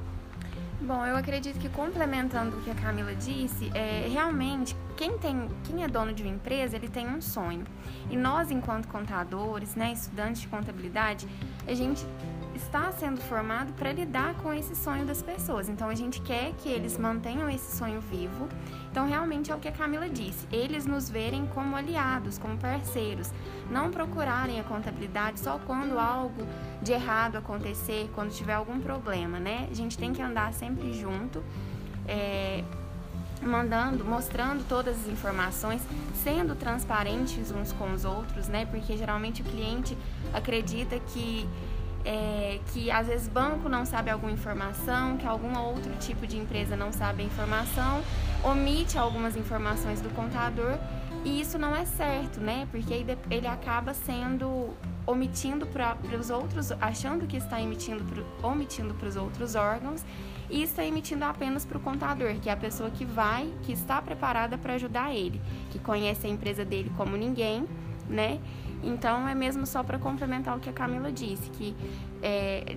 Bom, 0.81 1.03
eu 1.05 1.15
acredito 1.15 1.57
que 1.57 1.69
complementando 1.69 2.57
o 2.57 2.61
que 2.61 2.69
a 2.69 2.75
Camila 2.75 3.15
disse, 3.15 3.71
é, 3.73 4.07
realmente 4.11 4.75
quem 4.95 5.17
tem, 5.17 5.47
quem 5.63 5.83
é 5.83 5.87
dono 5.87 6.13
de 6.13 6.21
uma 6.21 6.31
empresa, 6.31 6.75
ele 6.75 6.87
tem 6.87 7.07
um 7.07 7.21
sonho. 7.21 7.63
E 8.09 8.15
nós, 8.15 8.51
enquanto 8.51 8.87
contadores, 8.87 9.73
né, 9.75 9.93
estudantes 9.93 10.41
de 10.41 10.47
contabilidade, 10.47 11.27
a 11.67 11.73
gente 11.73 12.05
está 12.55 12.91
sendo 12.91 13.19
formado 13.21 13.73
para 13.73 13.91
lidar 13.91 14.35
com 14.35 14.53
esse 14.53 14.75
sonho 14.75 15.05
das 15.05 15.21
pessoas. 15.21 15.69
Então 15.69 15.89
a 15.89 15.95
gente 15.95 16.21
quer 16.21 16.53
que 16.53 16.69
eles 16.69 16.97
mantenham 16.97 17.49
esse 17.49 17.75
sonho 17.75 17.99
vivo. 18.01 18.47
Então 18.95 19.05
realmente 19.05 19.51
é 19.51 19.55
o 19.55 19.59
que 19.59 19.67
a 19.67 19.73
Camila 19.73 20.07
disse, 20.07 20.47
eles 20.49 20.85
nos 20.85 21.09
verem 21.09 21.45
como 21.47 21.75
aliados, 21.75 22.37
como 22.37 22.57
parceiros, 22.57 23.29
não 23.69 23.91
procurarem 23.91 24.57
a 24.57 24.63
contabilidade 24.63 25.41
só 25.41 25.59
quando 25.65 25.99
algo 25.99 26.47
de 26.81 26.93
errado 26.93 27.35
acontecer, 27.35 28.09
quando 28.15 28.31
tiver 28.31 28.53
algum 28.53 28.79
problema, 28.79 29.37
né? 29.37 29.67
A 29.69 29.73
gente 29.73 29.97
tem 29.97 30.13
que 30.13 30.21
andar 30.21 30.53
sempre 30.53 30.93
junto 30.93 31.43
é, 32.07 32.63
mandando, 33.41 34.05
mostrando 34.05 34.65
todas 34.65 34.97
as 35.01 35.07
informações, 35.07 35.81
sendo 36.23 36.55
transparentes 36.55 37.51
uns 37.51 37.73
com 37.73 37.91
os 37.91 38.05
outros, 38.05 38.47
né? 38.47 38.65
Porque 38.65 38.95
geralmente 38.95 39.41
o 39.41 39.45
cliente 39.45 39.97
acredita 40.33 40.97
que 41.01 41.45
é, 42.05 42.59
que 42.71 42.91
às 42.91 43.07
vezes 43.07 43.27
banco 43.27 43.67
não 43.67 43.85
sabe 43.85 44.11
alguma 44.11 44.31
informação, 44.31 45.17
que 45.17 45.25
algum 45.25 45.57
outro 45.57 45.91
tipo 45.99 46.27
de 46.27 46.37
empresa 46.37 46.77
não 46.77 46.93
sabe 46.93 47.23
a 47.23 47.25
informação, 47.25 48.01
omite 48.43 48.97
algumas 48.97 49.35
informações 49.35 49.99
do 50.01 50.09
contador 50.11 50.77
e 51.25 51.41
isso 51.41 51.57
não 51.57 51.75
é 51.75 51.83
certo, 51.85 52.39
né? 52.39 52.67
Porque 52.69 52.93
ele 53.31 53.47
acaba 53.47 53.95
sendo 53.95 54.69
omitindo 55.07 55.65
para 55.65 55.97
os 56.19 56.29
outros, 56.29 56.71
achando 56.73 57.25
que 57.25 57.37
está 57.37 57.59
emitindo 57.59 58.03
pro, 58.03 58.25
omitindo 58.47 58.93
para 58.93 59.07
os 59.07 59.15
outros 59.15 59.55
órgãos 59.55 60.05
e 60.49 60.61
está 60.61 60.85
emitindo 60.85 61.25
apenas 61.25 61.65
para 61.65 61.77
o 61.79 61.81
contador, 61.81 62.35
que 62.35 62.49
é 62.49 62.53
a 62.53 62.57
pessoa 62.57 62.91
que 62.91 63.03
vai, 63.03 63.51
que 63.63 63.71
está 63.71 63.99
preparada 64.01 64.57
para 64.57 64.73
ajudar 64.73 65.15
ele, 65.15 65.41
que 65.71 65.79
conhece 65.79 66.27
a 66.27 66.29
empresa 66.29 66.63
dele 66.63 66.91
como 66.95 67.17
ninguém, 67.17 67.67
né? 68.07 68.39
Então 68.83 69.27
é 69.27 69.33
mesmo 69.33 69.65
só 69.65 69.83
para 69.83 69.97
complementar 69.97 70.55
o 70.55 70.59
que 70.59 70.69
a 70.69 70.73
Camila 70.73 71.11
disse, 71.11 71.49
que 71.49 71.75
é, 72.21 72.75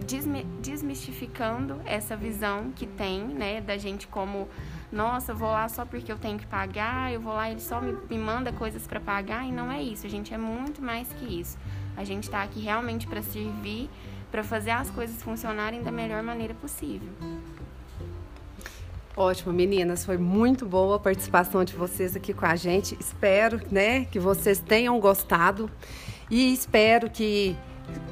desmistificando 0.60 1.80
essa 1.84 2.16
visão 2.16 2.72
que 2.74 2.86
tem, 2.86 3.22
né, 3.24 3.60
da 3.60 3.76
gente 3.76 4.06
como 4.06 4.48
nossa, 4.90 5.32
eu 5.32 5.36
vou 5.36 5.50
lá 5.50 5.68
só 5.68 5.84
porque 5.84 6.10
eu 6.10 6.18
tenho 6.18 6.38
que 6.38 6.46
pagar, 6.46 7.12
eu 7.12 7.20
vou 7.20 7.34
lá 7.34 7.48
e 7.48 7.52
ele 7.52 7.60
só 7.60 7.80
me, 7.80 7.92
me 8.08 8.16
manda 8.16 8.52
coisas 8.52 8.86
para 8.86 8.98
pagar 8.98 9.46
e 9.46 9.52
não 9.52 9.70
é 9.70 9.82
isso, 9.82 10.06
a 10.06 10.10
gente 10.10 10.32
é 10.32 10.38
muito 10.38 10.80
mais 10.80 11.12
que 11.12 11.26
isso. 11.26 11.58
A 11.96 12.04
gente 12.04 12.24
está 12.24 12.42
aqui 12.42 12.60
realmente 12.60 13.06
para 13.06 13.20
servir, 13.20 13.90
para 14.30 14.42
fazer 14.42 14.70
as 14.70 14.90
coisas 14.90 15.22
funcionarem 15.22 15.82
da 15.82 15.90
melhor 15.90 16.22
maneira 16.22 16.54
possível. 16.54 17.10
Ótimo, 19.18 19.52
meninas, 19.52 20.04
foi 20.04 20.16
muito 20.16 20.64
boa 20.64 20.94
a 20.94 20.98
participação 21.00 21.64
de 21.64 21.74
vocês 21.74 22.14
aqui 22.14 22.32
com 22.32 22.46
a 22.46 22.54
gente. 22.54 22.96
Espero, 23.00 23.60
né, 23.68 24.04
que 24.04 24.20
vocês 24.20 24.60
tenham 24.60 25.00
gostado 25.00 25.68
e 26.30 26.52
espero 26.52 27.10
que 27.10 27.56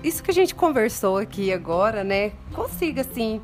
isso 0.03 0.21
que 0.21 0.33
a 0.33 0.35
gente 0.35 0.53
conversou 0.53 1.19
aqui 1.19 1.53
agora, 1.53 2.03
né, 2.03 2.33
consiga 2.53 3.03
assim 3.03 3.41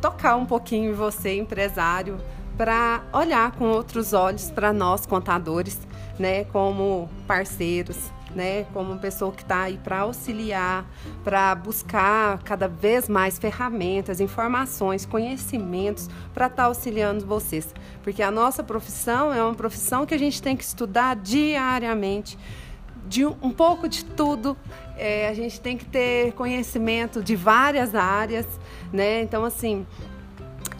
tocar 0.00 0.34
um 0.34 0.44
pouquinho 0.44 0.90
em 0.90 0.92
você, 0.92 1.38
empresário, 1.38 2.18
para 2.56 3.04
olhar 3.12 3.52
com 3.52 3.66
outros 3.66 4.12
olhos 4.12 4.50
para 4.50 4.72
nós 4.72 5.06
contadores, 5.06 5.78
né, 6.18 6.42
como 6.46 7.08
parceiros, 7.28 8.10
né, 8.34 8.64
como 8.72 8.98
pessoa 8.98 9.32
que 9.32 9.42
está 9.42 9.62
aí 9.62 9.78
para 9.78 10.00
auxiliar, 10.00 10.84
para 11.24 11.54
buscar 11.54 12.42
cada 12.42 12.68
vez 12.68 13.08
mais 13.08 13.38
ferramentas, 13.38 14.20
informações, 14.20 15.06
conhecimentos 15.06 16.08
para 16.34 16.46
estar 16.46 16.56
tá 16.56 16.64
auxiliando 16.64 17.26
vocês. 17.26 17.74
Porque 18.02 18.22
a 18.22 18.30
nossa 18.30 18.62
profissão 18.62 19.32
é 19.32 19.42
uma 19.42 19.54
profissão 19.54 20.06
que 20.06 20.14
a 20.14 20.18
gente 20.18 20.42
tem 20.42 20.56
que 20.56 20.64
estudar 20.64 21.16
diariamente, 21.16 22.38
de 23.06 23.24
um 23.24 23.50
pouco 23.50 23.88
de 23.88 24.04
tudo. 24.04 24.56
É, 24.96 25.28
a 25.28 25.34
gente 25.34 25.60
tem 25.60 25.76
que 25.76 25.84
ter 25.84 26.32
conhecimento 26.32 27.22
de 27.22 27.34
várias 27.34 27.94
áreas, 27.94 28.46
né? 28.92 29.22
Então, 29.22 29.44
assim, 29.44 29.86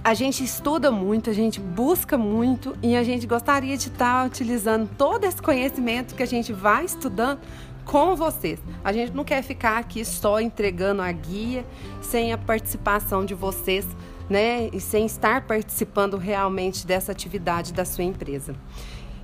a 0.08 0.14
gente 0.14 0.42
estuda 0.42 0.90
muito, 0.90 1.28
a 1.28 1.34
gente 1.34 1.60
busca 1.60 2.16
muito 2.16 2.74
e 2.82 2.96
a 2.96 3.04
gente 3.04 3.26
gostaria 3.26 3.76
de 3.76 3.88
estar 3.88 4.24
utilizando 4.24 4.88
todo 4.96 5.24
esse 5.24 5.36
conhecimento 5.42 6.14
que 6.14 6.22
a 6.22 6.26
gente 6.26 6.50
vai 6.50 6.86
estudando 6.86 7.40
com 7.84 8.16
vocês. 8.16 8.58
A 8.82 8.90
gente 8.90 9.12
não 9.12 9.22
quer 9.22 9.42
ficar 9.42 9.76
aqui 9.76 10.02
só 10.06 10.40
entregando 10.40 11.02
a 11.02 11.12
guia 11.12 11.62
sem 12.00 12.32
a 12.32 12.38
participação 12.38 13.22
de 13.22 13.34
vocês, 13.34 13.86
né? 14.30 14.70
E 14.72 14.80
sem 14.80 15.04
estar 15.04 15.42
participando 15.42 16.16
realmente 16.16 16.86
dessa 16.86 17.12
atividade 17.12 17.74
da 17.74 17.84
sua 17.84 18.04
empresa. 18.04 18.56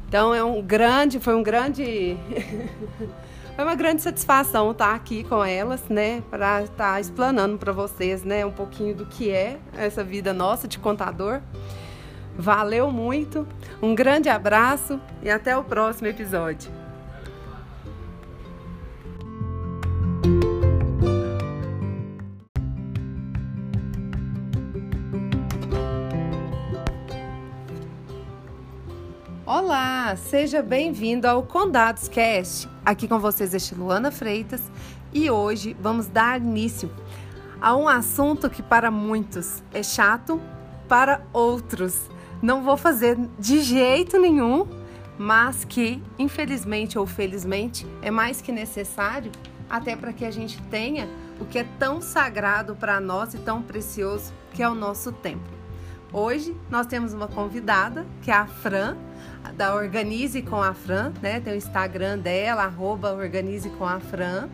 Então 0.06 0.34
é 0.34 0.44
um 0.44 0.60
grande, 0.60 1.18
foi 1.18 1.34
um 1.34 1.42
grande 1.42 2.14
É 3.56 3.62
uma 3.62 3.76
grande 3.76 4.02
satisfação 4.02 4.72
estar 4.72 4.92
aqui 4.92 5.22
com 5.22 5.44
elas, 5.44 5.84
né, 5.88 6.24
para 6.28 6.64
estar 6.64 7.00
explanando 7.00 7.56
para 7.56 7.70
vocês, 7.70 8.24
né, 8.24 8.44
um 8.44 8.50
pouquinho 8.50 8.96
do 8.96 9.06
que 9.06 9.30
é 9.30 9.60
essa 9.76 10.02
vida 10.02 10.32
nossa 10.32 10.66
de 10.66 10.76
contador. 10.76 11.40
Valeu 12.36 12.90
muito, 12.90 13.46
um 13.80 13.94
grande 13.94 14.28
abraço 14.28 15.00
e 15.22 15.30
até 15.30 15.56
o 15.56 15.62
próximo 15.62 16.08
episódio. 16.08 16.68
Olá, 29.46 30.16
seja 30.16 30.60
bem-vindo 30.60 31.28
ao 31.28 31.44
Condados 31.44 32.08
Cast. 32.08 32.73
Aqui 32.84 33.08
com 33.08 33.18
vocês 33.18 33.54
é 33.54 33.74
Luana 33.74 34.10
Freitas 34.10 34.60
e 35.10 35.30
hoje 35.30 35.74
vamos 35.80 36.06
dar 36.06 36.38
início 36.38 36.90
a 37.58 37.74
um 37.74 37.88
assunto 37.88 38.50
que 38.50 38.62
para 38.62 38.90
muitos 38.90 39.62
é 39.72 39.82
chato, 39.82 40.38
para 40.86 41.22
outros 41.32 42.10
não 42.42 42.62
vou 42.62 42.76
fazer 42.76 43.16
de 43.38 43.62
jeito 43.62 44.18
nenhum, 44.18 44.68
mas 45.16 45.64
que 45.64 46.02
infelizmente 46.18 46.98
ou 46.98 47.06
felizmente 47.06 47.86
é 48.02 48.10
mais 48.10 48.42
que 48.42 48.52
necessário 48.52 49.32
até 49.70 49.96
para 49.96 50.12
que 50.12 50.26
a 50.26 50.30
gente 50.30 50.60
tenha 50.64 51.08
o 51.40 51.46
que 51.46 51.60
é 51.60 51.64
tão 51.78 52.02
sagrado 52.02 52.76
para 52.76 53.00
nós 53.00 53.32
e 53.32 53.38
tão 53.38 53.62
precioso 53.62 54.30
que 54.52 54.62
é 54.62 54.68
o 54.68 54.74
nosso 54.74 55.10
tempo. 55.10 55.48
Hoje 56.12 56.54
nós 56.70 56.86
temos 56.86 57.14
uma 57.14 57.28
convidada 57.28 58.04
que 58.20 58.30
é 58.30 58.34
a 58.34 58.46
Fran 58.46 58.94
da 59.56 59.74
Organize 59.74 60.42
com 60.42 60.62
a 60.62 60.74
Fran, 60.74 61.12
né? 61.22 61.40
Tem 61.40 61.52
o 61.52 61.56
Instagram 61.56 62.18
dela, 62.18 62.64
arroba 62.64 63.12
Organize 63.12 63.68
com 63.70 63.86
a 63.86 64.00
Fran. 64.00 64.48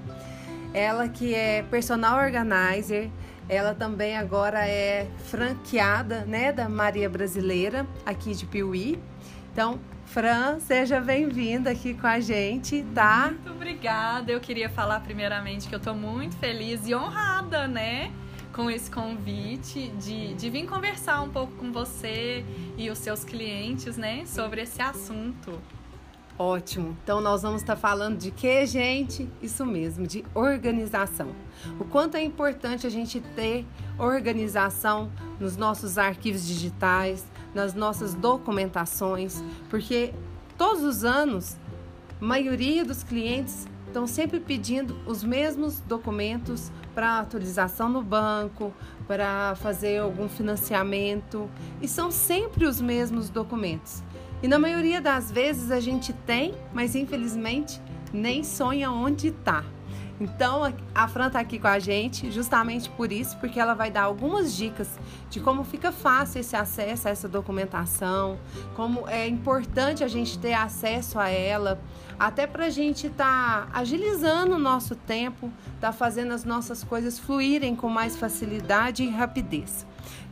Ela 0.72 1.08
que 1.08 1.34
é 1.34 1.62
personal 1.64 2.22
organizer, 2.22 3.10
ela 3.48 3.74
também 3.74 4.16
agora 4.16 4.68
é 4.68 5.08
franqueada, 5.24 6.24
né, 6.24 6.52
da 6.52 6.68
Maria 6.68 7.10
Brasileira, 7.10 7.84
aqui 8.06 8.32
de 8.32 8.46
Piuí. 8.46 8.96
Então, 9.52 9.80
Fran, 10.06 10.60
seja 10.60 11.00
bem-vinda 11.00 11.70
aqui 11.70 11.94
com 11.94 12.06
a 12.06 12.20
gente, 12.20 12.84
tá? 12.94 13.32
Muito 13.32 13.50
obrigada. 13.50 14.30
Eu 14.30 14.40
queria 14.40 14.68
falar 14.68 15.00
primeiramente 15.00 15.68
que 15.68 15.74
eu 15.74 15.80
tô 15.80 15.94
muito 15.94 16.36
feliz 16.36 16.86
e 16.86 16.94
honrada, 16.94 17.66
né? 17.66 18.12
Com 18.60 18.70
esse 18.70 18.90
convite 18.90 19.88
de, 19.98 20.34
de 20.34 20.50
vir 20.50 20.66
conversar 20.66 21.22
um 21.22 21.30
pouco 21.30 21.50
com 21.54 21.72
você 21.72 22.44
e 22.76 22.90
os 22.90 22.98
seus 22.98 23.24
clientes, 23.24 23.96
né, 23.96 24.26
sobre 24.26 24.60
esse 24.60 24.82
assunto. 24.82 25.58
Ótimo. 26.38 26.94
Então 27.02 27.22
nós 27.22 27.40
vamos 27.40 27.62
estar 27.62 27.74
falando 27.74 28.18
de 28.18 28.30
que, 28.30 28.66
gente? 28.66 29.26
Isso 29.40 29.64
mesmo, 29.64 30.06
de 30.06 30.22
organização. 30.34 31.34
O 31.78 31.86
quanto 31.86 32.18
é 32.18 32.22
importante 32.22 32.86
a 32.86 32.90
gente 32.90 33.18
ter 33.34 33.64
organização 33.98 35.10
nos 35.40 35.56
nossos 35.56 35.96
arquivos 35.96 36.46
digitais, 36.46 37.26
nas 37.54 37.72
nossas 37.72 38.12
documentações, 38.12 39.42
porque 39.70 40.12
todos 40.58 40.84
os 40.84 41.02
anos, 41.02 41.56
maioria 42.20 42.84
dos 42.84 43.02
clientes 43.02 43.66
estão 43.90 44.06
sempre 44.06 44.38
pedindo 44.38 44.96
os 45.04 45.22
mesmos 45.22 45.80
documentos 45.80 46.70
para 46.94 47.18
atualização 47.18 47.88
no 47.88 48.02
banco, 48.02 48.72
para 49.06 49.54
fazer 49.56 49.98
algum 49.98 50.28
financiamento, 50.28 51.50
e 51.82 51.88
são 51.88 52.10
sempre 52.10 52.64
os 52.64 52.80
mesmos 52.80 53.28
documentos. 53.28 54.02
E 54.42 54.48
na 54.48 54.58
maioria 54.58 55.00
das 55.00 55.30
vezes 55.30 55.70
a 55.70 55.80
gente 55.80 56.12
tem, 56.12 56.54
mas 56.72 56.94
infelizmente 56.94 57.80
nem 58.12 58.42
sonha 58.42 58.90
onde 58.90 59.28
está. 59.28 59.64
Então 60.20 60.62
a 60.94 61.08
Fran 61.08 61.28
está 61.28 61.40
aqui 61.40 61.58
com 61.58 61.66
a 61.66 61.78
gente 61.78 62.30
justamente 62.30 62.90
por 62.90 63.10
isso, 63.10 63.38
porque 63.38 63.58
ela 63.58 63.72
vai 63.72 63.90
dar 63.90 64.02
algumas 64.02 64.54
dicas 64.54 64.98
de 65.30 65.40
como 65.40 65.64
fica 65.64 65.90
fácil 65.90 66.40
esse 66.40 66.54
acesso 66.54 67.08
a 67.08 67.10
essa 67.10 67.26
documentação, 67.26 68.38
como 68.76 69.08
é 69.08 69.26
importante 69.26 70.04
a 70.04 70.08
gente 70.08 70.38
ter 70.38 70.52
acesso 70.52 71.18
a 71.18 71.30
ela, 71.30 71.80
até 72.18 72.46
para 72.46 72.66
a 72.66 72.70
gente 72.70 73.06
estar 73.06 73.66
tá 73.66 73.68
agilizando 73.72 74.56
o 74.56 74.58
nosso 74.58 74.94
tempo, 74.94 75.50
tá 75.80 75.90
fazendo 75.90 76.34
as 76.34 76.44
nossas 76.44 76.84
coisas 76.84 77.18
fluírem 77.18 77.74
com 77.74 77.88
mais 77.88 78.14
facilidade 78.14 79.02
e 79.02 79.08
rapidez. 79.08 79.86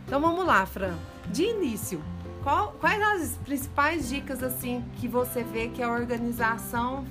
Então 0.05 0.21
vamos 0.21 0.45
lá, 0.45 0.67
Fran. 0.67 0.95
De 1.31 1.45
início, 1.45 2.03
qual, 2.43 2.75
quais 2.79 3.01
as 3.03 3.37
principais 3.39 4.09
dicas 4.09 4.43
assim 4.43 4.85
que 4.97 5.09
você 5.09 5.43
vê 5.43 5.69
que 5.69 5.83
a 5.83 5.91
organização 5.91 7.07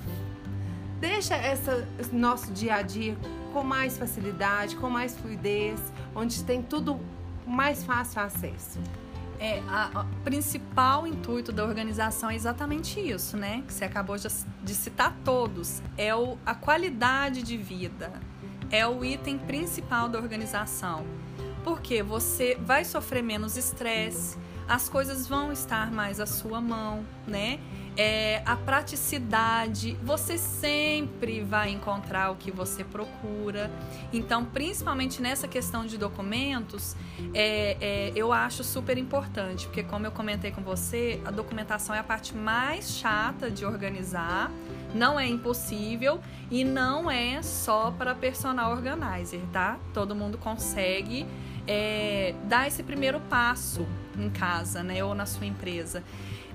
deixa 0.99 1.35
essa, 1.35 1.87
esse 1.99 2.13
nosso 2.13 2.51
dia 2.51 2.75
a 2.75 2.81
dia 2.81 3.17
com 3.53 3.63
mais 3.63 3.97
facilidade, 3.97 4.75
com 4.75 4.89
mais 4.89 5.15
fluidez, 5.17 5.79
onde 6.15 6.43
tem 6.43 6.61
tudo 6.61 6.99
mais 7.45 7.83
fácil 7.83 8.21
acesso. 8.21 8.79
É, 9.39 9.61
a, 9.67 10.01
a, 10.01 10.05
principal 10.23 11.05
intuito 11.05 11.51
da 11.51 11.63
organização 11.63 12.29
é 12.29 12.35
exatamente 12.35 12.99
isso, 12.99 13.37
né? 13.37 13.63
Que 13.67 13.73
você 13.73 13.85
acabou 13.85 14.17
de, 14.17 14.27
de 14.63 14.73
citar 14.73 15.15
todos. 15.23 15.81
É 15.95 16.15
o, 16.15 16.37
a 16.45 16.55
qualidade 16.55 17.43
de 17.43 17.55
vida. 17.55 18.11
É 18.71 18.85
o 18.87 19.05
item 19.05 19.37
principal 19.37 20.09
da 20.09 20.19
organização. 20.19 21.05
Porque 21.63 22.01
você 22.01 22.57
vai 22.59 22.83
sofrer 22.83 23.21
menos 23.21 23.57
estresse, 23.57 24.37
as 24.67 24.89
coisas 24.89 25.27
vão 25.27 25.51
estar 25.51 25.91
mais 25.91 26.19
à 26.19 26.25
sua 26.25 26.59
mão, 26.59 27.05
né? 27.25 27.59
É, 27.97 28.43
a 28.45 28.55
praticidade, 28.55 29.97
você 30.03 30.37
sempre 30.37 31.41
vai 31.41 31.71
encontrar 31.71 32.29
o 32.29 32.35
que 32.35 32.51
você 32.51 32.83
procura. 32.83 33.71
Então, 34.13 34.45
principalmente 34.45 35.21
nessa 35.21 35.47
questão 35.47 35.85
de 35.85 35.97
documentos, 35.97 36.95
é, 37.33 37.77
é, 37.81 38.11
eu 38.15 38.31
acho 38.31 38.63
super 38.63 38.97
importante, 38.97 39.65
porque, 39.65 39.81
como 39.81 40.05
eu 40.05 40.11
comentei 40.11 40.51
com 40.51 40.61
você, 40.61 41.19
a 41.25 41.31
documentação 41.31 41.95
é 41.95 41.99
a 41.99 42.03
parte 42.03 42.35
mais 42.35 42.91
chata 42.91 43.49
de 43.49 43.65
organizar 43.65 44.51
não 44.93 45.19
é 45.19 45.27
impossível 45.27 46.19
e 46.49 46.63
não 46.63 47.09
é 47.09 47.41
só 47.41 47.91
para 47.91 48.15
personal 48.15 48.71
organizer, 48.71 49.41
tá? 49.51 49.77
Todo 49.93 50.15
mundo 50.15 50.37
consegue 50.37 51.25
é, 51.67 52.33
dar 52.45 52.67
esse 52.67 52.81
primeiro 52.83 53.19
passo 53.21 53.85
em 54.17 54.29
casa, 54.29 54.81
né? 54.83 55.03
Ou 55.03 55.13
na 55.13 55.25
sua 55.25 55.45
empresa. 55.45 56.03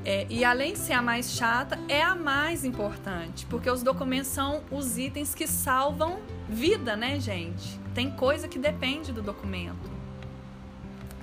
É, 0.05 0.27
e 0.29 0.45
além 0.45 0.73
de 0.73 0.81
ser 0.81 0.95
a 0.95 1.03
mais 1.03 1.33
chata, 1.33 1.79
é 1.89 2.03
a 2.03 2.15
mais 2.15 2.65
importante, 2.65 3.47
porque 3.47 3.71
os 3.71 3.83
documentos 3.83 4.29
são 4.29 4.63
os 4.71 4.99
itens 4.99 5.35
que 5.35 5.47
salvam 5.47 6.19
vida, 6.49 6.97
né, 6.97 7.21
gente? 7.21 7.79
Tem 7.95 8.11
coisa 8.11 8.49
que 8.49 8.59
depende 8.59 9.13
do 9.13 9.23
documento. 9.23 9.91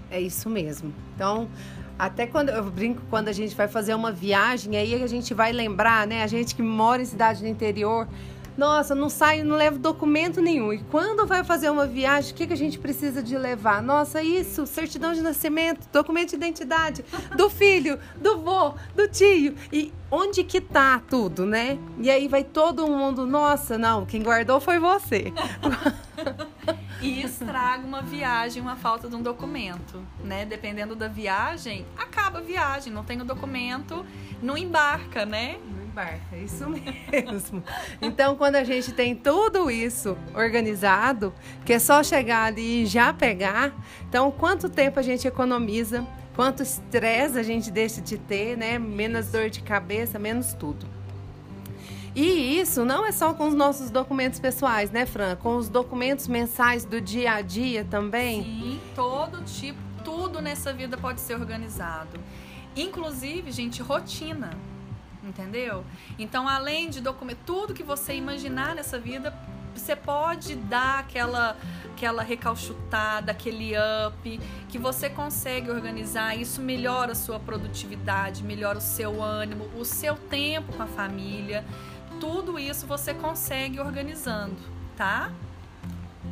É 0.10 0.20
isso 0.20 0.50
mesmo. 0.50 0.94
Então, 1.14 1.50
até 1.98 2.26
quando 2.26 2.50
eu 2.50 2.64
brinco 2.72 3.02
quando 3.10 3.28
a 3.28 3.34
gente 3.34 3.54
vai 3.54 3.68
fazer 3.68 3.94
uma 3.94 4.12
viagem, 4.12 4.78
aí 4.78 5.04
a 5.04 5.08
gente 5.08 5.34
vai 5.34 5.52
lembrar, 5.52 6.08
né? 6.08 6.24
A 6.24 6.28
gente 6.28 6.56
que 6.56 6.62
mora 6.62 7.02
em 7.02 7.06
cidade 7.06 7.42
do 7.42 7.48
interior, 7.48 8.08
nossa, 8.60 8.94
não 8.94 9.10
saio, 9.10 9.46
não 9.46 9.56
levo 9.56 9.80
documento 9.80 10.42
nenhum. 10.42 10.74
E 10.74 10.80
quando 10.92 11.26
vai 11.26 11.46
fazer 11.46 11.70
uma 11.70 11.88
viagem, 11.88 12.34
o 12.34 12.36
que, 12.36 12.46
que 12.46 12.52
a 12.52 12.58
gente 12.58 12.78
precisa 12.78 13.24
de 13.24 13.38
levar? 13.38 13.82
Nossa, 13.82 14.22
isso, 14.22 14.68
certidão 14.68 15.14
de 15.14 15.22
nascimento, 15.22 15.88
documento 15.94 16.32
de 16.32 16.36
identidade 16.36 17.06
do 17.38 17.50
filho, 17.50 17.98
do 18.18 18.40
vô, 18.40 18.74
do 18.94 19.08
tio. 19.08 19.56
E 19.72 19.94
onde 20.12 20.44
que 20.44 20.60
tá 20.60 21.02
tudo, 21.10 21.46
né? 21.46 21.80
E 22.00 22.10
aí 22.12 22.28
vai 22.28 22.44
todo 22.44 22.86
mundo, 22.86 23.26
nossa, 23.26 23.78
não, 23.78 24.06
quem 24.06 24.22
guardou 24.22 24.60
foi 24.60 24.78
você. 24.78 25.32
e 27.02 27.22
estraga 27.22 27.88
uma 27.88 28.02
viagem, 28.02 28.62
uma 28.62 28.76
falta 28.76 29.08
de 29.08 29.16
um 29.16 29.22
documento, 29.22 30.04
né? 30.22 30.46
Dependendo 30.46 30.96
da 30.96 31.08
viagem, 31.08 31.86
acaba 31.98 32.40
a 32.40 32.42
viagem, 32.42 32.92
não 32.92 33.06
tem 33.06 33.22
o 33.22 33.24
documento, 33.24 34.06
não 34.42 34.58
embarca, 34.58 35.26
né? 35.26 35.58
Embarca, 35.90 36.20
é 36.34 36.40
isso 36.40 36.70
mesmo. 36.70 37.64
Então, 38.02 38.36
quando 38.36 38.56
a 38.56 38.64
gente 38.64 38.94
tem 38.94 39.16
tudo 39.16 39.70
isso 39.70 40.18
organizado, 40.36 41.34
que 41.66 41.74
é 41.74 41.80
só 41.80 42.04
chegar 42.04 42.46
ali 42.46 42.84
e 42.84 42.86
já 42.86 43.12
pegar, 43.12 43.74
então 44.08 44.32
quanto 44.32 44.70
tempo 44.70 45.00
a 45.00 45.02
gente 45.02 45.28
economiza, 45.28 46.06
quanto 46.36 46.64
estresse 46.64 47.38
a 47.38 47.44
gente 47.44 47.72
deixa 47.72 48.02
de 48.02 48.18
ter, 48.18 48.56
né? 48.56 48.78
Menos 48.78 49.28
dor 49.28 49.50
de 49.50 49.62
cabeça, 49.62 50.20
menos 50.20 50.54
tudo. 50.54 50.86
E 52.16 52.60
isso 52.60 52.86
não 52.86 53.06
é 53.06 53.12
só 53.12 53.34
com 53.34 53.48
os 53.48 53.54
nossos 53.54 53.90
documentos 53.90 54.40
pessoais, 54.40 54.92
né, 54.92 55.06
Fran? 55.06 55.36
Com 55.36 55.58
os 55.58 55.70
documentos 55.70 56.28
mensais 56.28 56.86
do 56.86 57.00
dia 57.00 57.34
a 57.34 57.42
dia 57.42 57.86
também? 57.90 58.44
Sim, 58.44 58.80
todo 58.96 59.44
tipo, 59.44 59.80
tudo 60.04 60.42
nessa 60.42 60.74
vida 60.74 60.98
pode 60.98 61.22
ser 61.22 61.36
organizado. 61.36 62.20
Inclusive, 62.76 63.52
gente, 63.52 63.82
rotina. 63.82 64.52
Entendeu? 65.30 65.86
Então, 66.18 66.48
além 66.48 66.90
de 66.90 67.00
documento, 67.00 67.40
tudo 67.46 67.74
que 67.74 67.84
você 67.84 68.16
imaginar 68.16 68.74
nessa 68.74 69.00
vida, 69.00 69.34
você 69.76 69.96
pode 69.96 70.56
dar 70.56 71.00
aquela 71.00 71.56
aquela 71.94 72.24
recalchutada, 72.24 73.34
aquele 73.34 73.74
up, 74.08 74.40
que 74.70 74.78
você 74.78 75.10
consegue 75.10 75.70
organizar, 75.70 76.34
isso 76.38 76.62
melhora 76.62 77.12
a 77.12 77.16
sua 77.16 77.38
produtividade, 77.42 78.42
melhora 78.42 78.78
o 78.78 78.82
seu 78.82 79.22
ânimo, 79.22 79.70
o 79.78 79.84
seu 79.84 80.16
tempo 80.16 80.72
com 80.72 80.84
a 80.84 80.88
família 80.88 81.66
tudo 82.20 82.60
isso 82.60 82.86
você 82.86 83.14
consegue 83.14 83.80
organizando, 83.80 84.58
tá? 84.96 85.32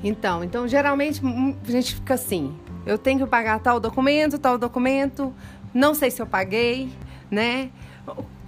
Então, 0.03 0.43
então 0.43 0.67
geralmente 0.67 1.25
hum, 1.25 1.55
a 1.65 1.71
gente 1.71 1.95
fica 1.95 2.13
assim, 2.13 2.55
eu 2.85 2.97
tenho 2.97 3.19
que 3.19 3.25
pagar 3.25 3.59
tal 3.59 3.79
documento, 3.79 4.37
tal 4.37 4.57
documento, 4.57 5.33
não 5.73 5.95
sei 5.95 6.11
se 6.11 6.21
eu 6.21 6.27
paguei, 6.27 6.89
né? 7.31 7.71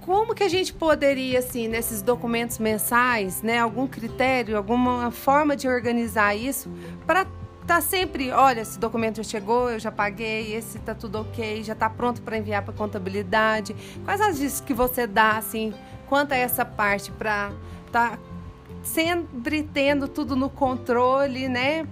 Como 0.00 0.34
que 0.34 0.42
a 0.42 0.48
gente 0.48 0.72
poderia, 0.72 1.38
assim, 1.38 1.68
nesses 1.68 2.02
documentos 2.02 2.58
mensais, 2.58 3.42
né, 3.42 3.58
algum 3.58 3.86
critério, 3.86 4.56
alguma 4.56 5.10
forma 5.10 5.54
de 5.56 5.68
organizar 5.68 6.34
isso 6.34 6.70
para 7.06 7.26
tá 7.66 7.80
sempre, 7.80 8.32
olha, 8.32 8.62
esse 8.62 8.80
documento 8.80 9.18
já 9.18 9.22
chegou, 9.22 9.70
eu 9.70 9.78
já 9.78 9.92
paguei, 9.92 10.56
esse 10.56 10.80
tá 10.80 10.92
tudo 10.92 11.20
ok, 11.20 11.62
já 11.62 11.72
tá 11.72 11.88
pronto 11.88 12.20
para 12.20 12.36
enviar 12.36 12.62
para 12.62 12.74
contabilidade. 12.74 13.76
Quais 14.04 14.20
as 14.20 14.38
dicas 14.38 14.60
que 14.60 14.74
você 14.74 15.06
dá 15.06 15.36
assim 15.36 15.72
quanto 16.08 16.32
a 16.32 16.36
essa 16.36 16.64
parte 16.64 17.12
para 17.12 17.52
tá 17.92 18.18
sempre 18.82 19.62
tendo 19.62 20.08
tudo 20.08 20.34
no 20.34 20.50
controle, 20.50 21.48
né? 21.48 21.86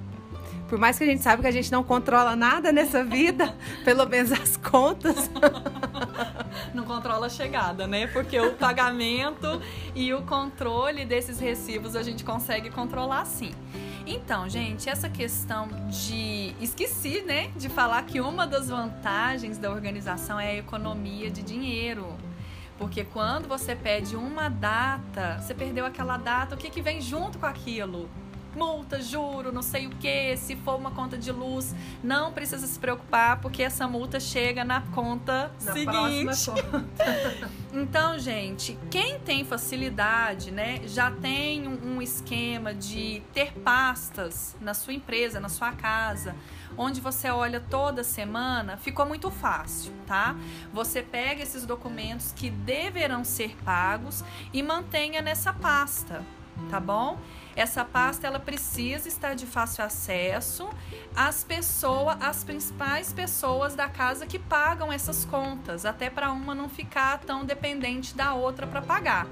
Por 0.69 0.79
mais 0.79 0.99
que 0.99 1.05
a 1.05 1.07
gente 1.07 1.23
saiba 1.23 1.43
que 1.43 1.49
a 1.49 1.53
gente 1.53 1.71
não 1.71 1.85
controla 1.85 2.35
nada 2.35 2.73
nessa 2.73 3.05
vida, 3.05 3.55
pelo 3.85 4.05
menos 4.07 4.33
as 4.33 4.57
contas. 4.57 5.31
Não 6.75 6.85
controla 6.85 7.27
a 7.27 7.31
chegada, 7.31 7.87
né? 7.87 8.07
Porque 8.07 8.39
o 8.39 8.55
pagamento 8.57 9.61
e 9.95 10.13
o 10.13 10.23
controle 10.23 11.05
desses 11.05 11.39
recibos 11.39 11.97
a 11.97 12.03
gente 12.03 12.25
consegue 12.25 12.71
controlar 12.71 13.25
sim. 13.25 13.53
Então, 14.07 14.49
gente, 14.49 14.89
essa 14.89 15.09
questão 15.09 15.69
de. 15.89 16.55
Esqueci, 16.61 17.21
né? 17.23 17.51
De 17.57 17.69
falar 17.69 18.03
que 18.05 18.21
uma 18.21 18.47
das 18.47 18.69
vantagens 18.69 19.59
da 19.59 19.71
organização 19.71 20.41
é 20.41 20.49
a 20.51 20.57
economia 20.57 21.31
de 21.31 21.43
dinheiro. 21.43 22.17
Porque 22.79 23.05
quando 23.05 23.49
você 23.49 23.75
pede 23.75 24.17
uma 24.17 24.49
data, 24.49 25.39
você 25.41 25.53
perdeu 25.53 25.85
aquela 25.85 26.17
data, 26.17 26.55
o 26.55 26.59
que, 26.59 26.71
que 26.71 26.81
vem 26.81 27.01
junto 27.01 27.39
com 27.39 27.47
aquilo? 27.47 28.09
Multa, 28.59 29.01
juro, 29.01 29.53
não 29.53 29.63
sei 29.63 29.87
o 29.87 29.91
que, 29.91 30.37
se 30.37 30.57
for 30.57 30.77
uma 30.77 30.91
conta 30.91 31.17
de 31.17 31.31
luz, 31.31 31.75
não 32.03 32.33
precisa 32.33 32.67
se 32.67 32.79
preocupar, 32.79 33.41
porque 33.41 33.63
essa 33.63 33.87
multa 33.87 34.19
chega 34.19 34.65
na 34.65 34.81
conta 34.81 35.53
na 35.63 35.73
seguinte. 35.73 36.51
Conta. 36.51 37.51
então, 37.73 38.19
gente, 38.19 38.77
quem 38.91 39.21
tem 39.21 39.45
facilidade, 39.45 40.51
né, 40.51 40.81
já 40.87 41.11
tem 41.11 41.69
um, 41.69 41.97
um 41.97 42.03
esquema 42.03 42.75
de 42.75 43.23
ter 43.33 43.53
pastas 43.53 44.57
na 44.61 44.75
sua 44.75 44.93
empresa, 44.93 45.39
na 45.39 45.49
sua 45.49 45.73
casa 45.73 46.35
onde 46.79 47.01
você 47.01 47.29
olha 47.29 47.61
toda 47.61 48.05
semana, 48.05 48.77
ficou 48.77 49.05
muito 49.05 49.31
fácil, 49.31 49.93
tá? 50.07 50.37
Você 50.73 51.03
pega 51.03 51.43
esses 51.43 51.67
documentos 51.67 52.33
que 52.33 52.49
deverão 52.49 53.25
ser 53.25 53.57
pagos 53.65 54.25
e 54.53 54.63
mantenha 54.63 55.21
nessa 55.21 55.53
pasta, 55.53 56.25
tá 56.71 56.79
bom? 56.79 57.19
Essa 57.57 57.85
pasta 57.85 58.27
ela 58.27 58.39
precisa 58.39 59.09
estar 59.09 59.35
de 59.35 59.45
fácil 59.45 59.85
acesso 59.85 60.69
às 61.15 61.43
pessoas, 61.43 62.17
às 62.21 62.45
principais 62.45 63.13
pessoas 63.13 63.75
da 63.75 63.89
casa 63.89 64.27
que 64.27 64.39
pagam 64.39 64.93
essas 64.93 65.25
contas, 65.25 65.85
até 65.85 66.09
para 66.09 66.31
uma 66.31 66.55
não 66.55 66.69
ficar 66.69 67.19
tão 67.19 67.45
dependente 67.45 68.15
da 68.15 68.35
outra 68.35 68.67
para 68.67 68.81
pagar, 68.81 69.27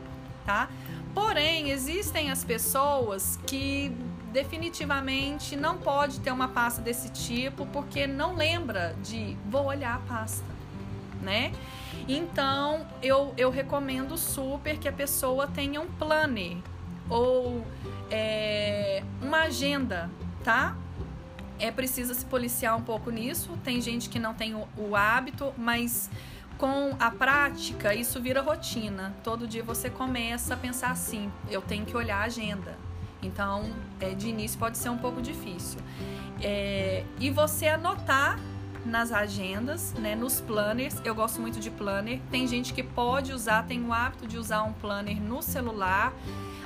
tá? 0.45 0.69
Porém, 1.15 1.71
existem 1.71 2.31
as 2.31 2.45
pessoas 2.45 3.39
que 3.47 3.97
definitivamente 4.33 5.57
não 5.57 5.79
pode 5.79 6.21
ter 6.21 6.31
uma 6.31 6.49
pasta 6.49 6.83
desse 6.83 7.11
tipo 7.11 7.65
porque 7.67 8.07
não 8.07 8.35
lembra 8.35 8.95
de 9.03 9.37
vou 9.49 9.67
olhar 9.67 9.95
a 9.95 9.99
pasta, 10.01 10.45
né? 11.23 11.53
Então, 12.09 12.87
eu, 13.03 13.33
eu 13.37 13.51
recomendo 13.51 14.19
super 14.19 14.79
que 14.79 14.89
a 14.89 14.93
pessoa 14.93 15.47
tenha 15.47 15.81
um 15.81 15.87
planner 15.87 16.59
ou 17.09 17.65
é, 18.11 19.03
uma 19.23 19.43
agenda, 19.43 20.11
tá? 20.45 20.77
É 21.59 21.71
preciso 21.71 22.15
se 22.15 22.25
policiar 22.25 22.77
um 22.77 22.83
pouco 22.83 23.11
nisso. 23.11 23.51
Tem 23.65 23.81
gente 23.81 24.09
que 24.09 24.19
não 24.19 24.35
tem 24.35 24.55
o, 24.55 24.69
o 24.77 24.95
hábito, 24.95 25.53
mas 25.57 26.11
com 26.59 26.95
a 26.99 27.11
prática 27.11 27.95
isso 27.95 28.21
vira 28.21 28.41
rotina. 28.41 29.15
Todo 29.25 29.47
dia 29.47 29.63
você 29.63 29.89
começa 29.89 30.55
a 30.55 30.57
pensar 30.57 30.91
assim: 30.91 31.31
eu 31.51 31.63
tenho 31.63 31.85
que 31.87 31.97
olhar 31.97 32.19
a 32.19 32.25
agenda. 32.25 32.77
Então, 33.23 33.71
é, 33.99 34.11
de 34.11 34.29
início 34.29 34.59
pode 34.59 34.79
ser 34.79 34.91
um 34.91 34.99
pouco 34.99 35.23
difícil. 35.23 35.81
É, 36.43 37.05
e 37.19 37.31
você 37.31 37.67
anotar 37.69 38.39
nas 38.87 39.11
agendas, 39.11 39.93
né, 39.95 40.15
nos 40.15 40.41
planners. 40.41 40.97
Eu 41.05 41.15
gosto 41.15 41.41
muito 41.41 41.59
de 41.59 41.71
planner. 41.71 42.21
Tem 42.31 42.47
gente 42.47 42.73
que 42.73 42.83
pode 42.83 43.33
usar, 43.33 43.65
tem 43.65 43.85
o 43.85 43.93
hábito 43.93 44.27
de 44.27 44.39
usar 44.39 44.63
um 44.63 44.73
planner 44.73 45.21
no 45.21 45.43
celular. 45.43 46.13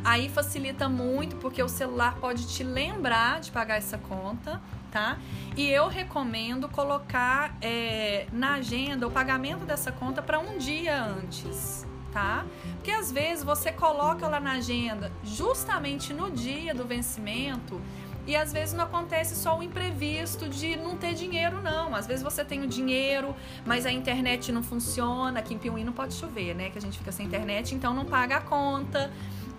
Aí 0.05 0.29
facilita 0.29 0.89
muito 0.89 1.37
porque 1.37 1.63
o 1.63 1.69
celular 1.69 2.17
pode 2.17 2.47
te 2.47 2.63
lembrar 2.63 3.41
de 3.41 3.51
pagar 3.51 3.77
essa 3.77 3.99
conta, 3.99 4.61
tá? 4.91 5.19
E 5.57 5.69
eu 5.69 5.89
recomendo 5.89 6.69
colocar 6.69 7.57
é, 7.61 8.27
na 8.33 8.55
agenda 8.55 9.07
o 9.07 9.11
pagamento 9.11 9.65
dessa 9.65 9.93
conta 9.93 10.23
para 10.23 10.39
um 10.39 10.59
dia 10.59 11.03
antes, 11.05 11.87
tá? 12.13 12.45
Porque 12.77 12.91
às 12.91 13.13
vezes 13.13 13.45
você 13.45 13.71
coloca 13.71 14.27
lá 14.27 14.41
na 14.41 14.53
agenda 14.53 15.13
justamente 15.23 16.15
no 16.15 16.31
dia 16.31 16.75
do 16.75 16.85
vencimento 16.85 17.81
E 18.27 18.37
às 18.37 18.53
vezes 18.53 18.75
não 18.75 18.85
acontece 18.85 19.35
só 19.35 19.59
o 19.59 19.63
imprevisto 19.63 20.49
de 20.49 20.77
não 20.77 20.97
ter 20.97 21.15
dinheiro, 21.15 21.61
não. 21.63 21.95
Às 21.95 22.07
vezes 22.07 22.23
você 22.23 22.45
tem 22.45 22.63
o 22.63 22.67
dinheiro, 22.67 23.35
mas 23.65 23.87
a 23.87 23.93
internet 23.93 24.53
não 24.53 24.63
funciona. 24.63 25.41
Aqui 25.41 25.55
em 25.55 25.59
Piuí 25.59 25.83
não 25.83 25.93
pode 25.93 26.15
chover, 26.15 26.55
né? 26.55 26.71
Que 26.71 26.79
a 26.79 26.81
gente 26.81 26.99
fica 26.99 27.11
sem 27.11 27.27
internet, 27.27 27.75
então 27.75 27.95
não 27.95 28.05
paga 28.05 28.37
a 28.37 28.41
conta. 28.41 29.11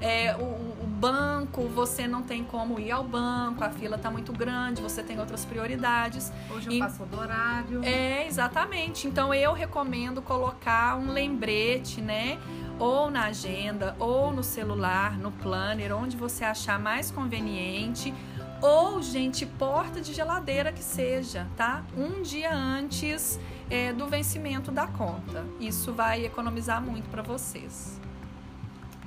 É, 0.02 0.36
o, 0.36 0.42
o, 0.42 0.88
banco, 0.88 1.68
você 1.68 2.08
não 2.08 2.22
tem 2.22 2.44
como 2.44 2.80
ir 2.80 2.92
ao 2.92 3.04
banco, 3.04 3.64
a 3.64 3.70
fila 3.70 3.96
está 3.96 4.10
muito 4.12 4.34
grande, 4.34 4.82
você 4.82 5.02
tem 5.02 5.20
outras 5.20 5.46
prioridades. 5.46 6.32
Hoje 6.50 6.68
eu 6.68 6.74
e, 6.74 6.80
passo 6.80 7.06
do 7.06 7.20
horário. 7.20 7.84
É, 7.84 8.26
exatamente. 8.28 9.08
Então 9.08 9.34
eu 9.34 9.54
recomendo 9.54 10.22
colocar 10.22 10.98
um 10.98 11.12
lembrete, 11.12 12.02
né? 12.02 12.40
Ou 12.80 13.12
na 13.12 13.26
agenda, 13.26 13.96
ou 14.00 14.32
no 14.32 14.44
celular, 14.44 15.18
no 15.18 15.32
planner, 15.32 15.96
onde 15.96 16.18
você 16.18 16.44
achar 16.44 16.80
mais 16.80 17.12
conveniente. 17.12 18.14
Ou, 18.62 19.02
gente, 19.02 19.44
porta 19.46 20.02
de 20.02 20.14
geladeira 20.14 20.72
que 20.72 20.84
seja, 20.84 21.48
tá? 21.58 21.84
Um 21.98 22.22
dia 22.22 22.54
antes 22.54 23.40
é, 23.72 23.92
do 23.92 24.08
vencimento 24.08 24.72
da 24.72 24.86
conta. 24.86 25.44
Isso 25.60 25.92
vai 25.94 26.26
economizar 26.26 26.80
muito 26.82 27.10
para 27.10 27.24
vocês. 27.24 28.00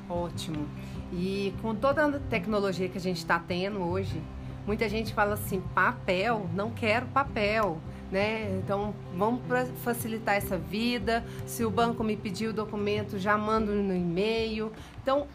Ótimo. 0.09 0.69
E 1.13 1.55
com 1.63 1.75
toda 1.75 2.07
a 2.07 2.19
tecnologia 2.19 2.89
que 2.89 2.99
a 2.99 3.01
gente 3.01 3.19
está 3.19 3.39
tendo 3.39 3.81
hoje, 3.83 4.21
muita 4.67 4.89
gente 4.89 5.15
fala 5.15 5.35
assim: 5.35 5.61
papel, 5.75 6.49
não 6.55 6.71
quero 6.71 7.07
papel. 7.07 7.79
Né? 8.13 8.61
Então, 8.63 8.95
vamos 9.17 9.41
facilitar 9.83 10.37
essa 10.37 10.57
vida. 10.57 11.25
Se 11.47 11.65
o 11.65 11.71
banco 11.71 12.05
me 12.05 12.17
pedir 12.17 12.47
o 12.49 12.53
documento, 12.53 13.19
já 13.19 13.37
mando 13.37 13.73
no 13.73 13.95
e-mail. 13.95 14.71
Então, 15.03 15.27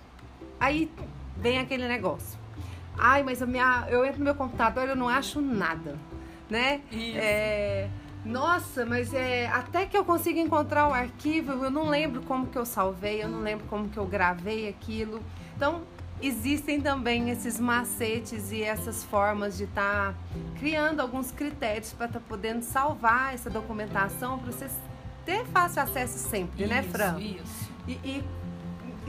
aí 0.60 0.90
vem 1.36 1.60
aquele 1.60 1.88
negócio. 1.88 2.40
Ai, 2.98 3.24
mas 3.24 3.42
a 3.42 3.46
minha, 3.46 3.86
eu 3.90 4.06
entro 4.06 4.20
no 4.20 4.26
meu 4.26 4.36
computador 4.36 4.86
e 4.88 4.92
eu 4.92 4.96
não 4.96 5.10
acho 5.10 5.42
nada, 5.42 5.98
né? 6.50 6.82
Isso. 6.92 7.18
É, 7.18 7.90
nossa, 8.26 8.86
mas 8.86 9.14
é 9.14 9.48
até 9.48 9.86
que 9.86 9.98
eu 9.98 10.04
consiga 10.04 10.40
encontrar 10.40 10.88
o 10.88 10.94
arquivo, 10.94 11.52
eu 11.52 11.72
não 11.72 11.88
lembro 11.88 12.22
como 12.24 12.48
que 12.48 12.58
eu 12.58 12.66
salvei, 12.66 13.24
eu 13.24 13.30
não 13.30 13.42
lembro 13.42 13.66
como 13.68 13.88
que 13.90 13.98
eu 13.98 14.06
gravei 14.06 14.68
aquilo. 14.68 15.22
Então, 15.56 15.84
existem 16.22 16.82
também 16.82 17.30
esses 17.30 17.60
macetes 17.60 18.52
e 18.52 18.62
essas 18.62 19.04
formas 19.04 19.58
de 19.58 19.64
estar 19.64 20.14
tá 20.14 20.16
criando 20.60 21.00
alguns 21.00 21.32
critérios 21.32 21.94
para 21.94 22.08
estar 22.08 22.20
tá 22.20 22.26
podendo 22.28 22.62
salvar 22.62 23.34
essa 23.34 23.50
documentação 23.50 24.38
para 24.38 24.52
você 24.52 24.68
ter 25.26 25.46
fácil 25.46 25.82
acesso 25.82 26.18
sempre, 26.18 26.64
isso, 26.64 26.74
né, 26.74 26.84
Fran? 26.84 27.20
Isso. 27.20 27.70
E, 27.88 27.94
e 28.04 28.24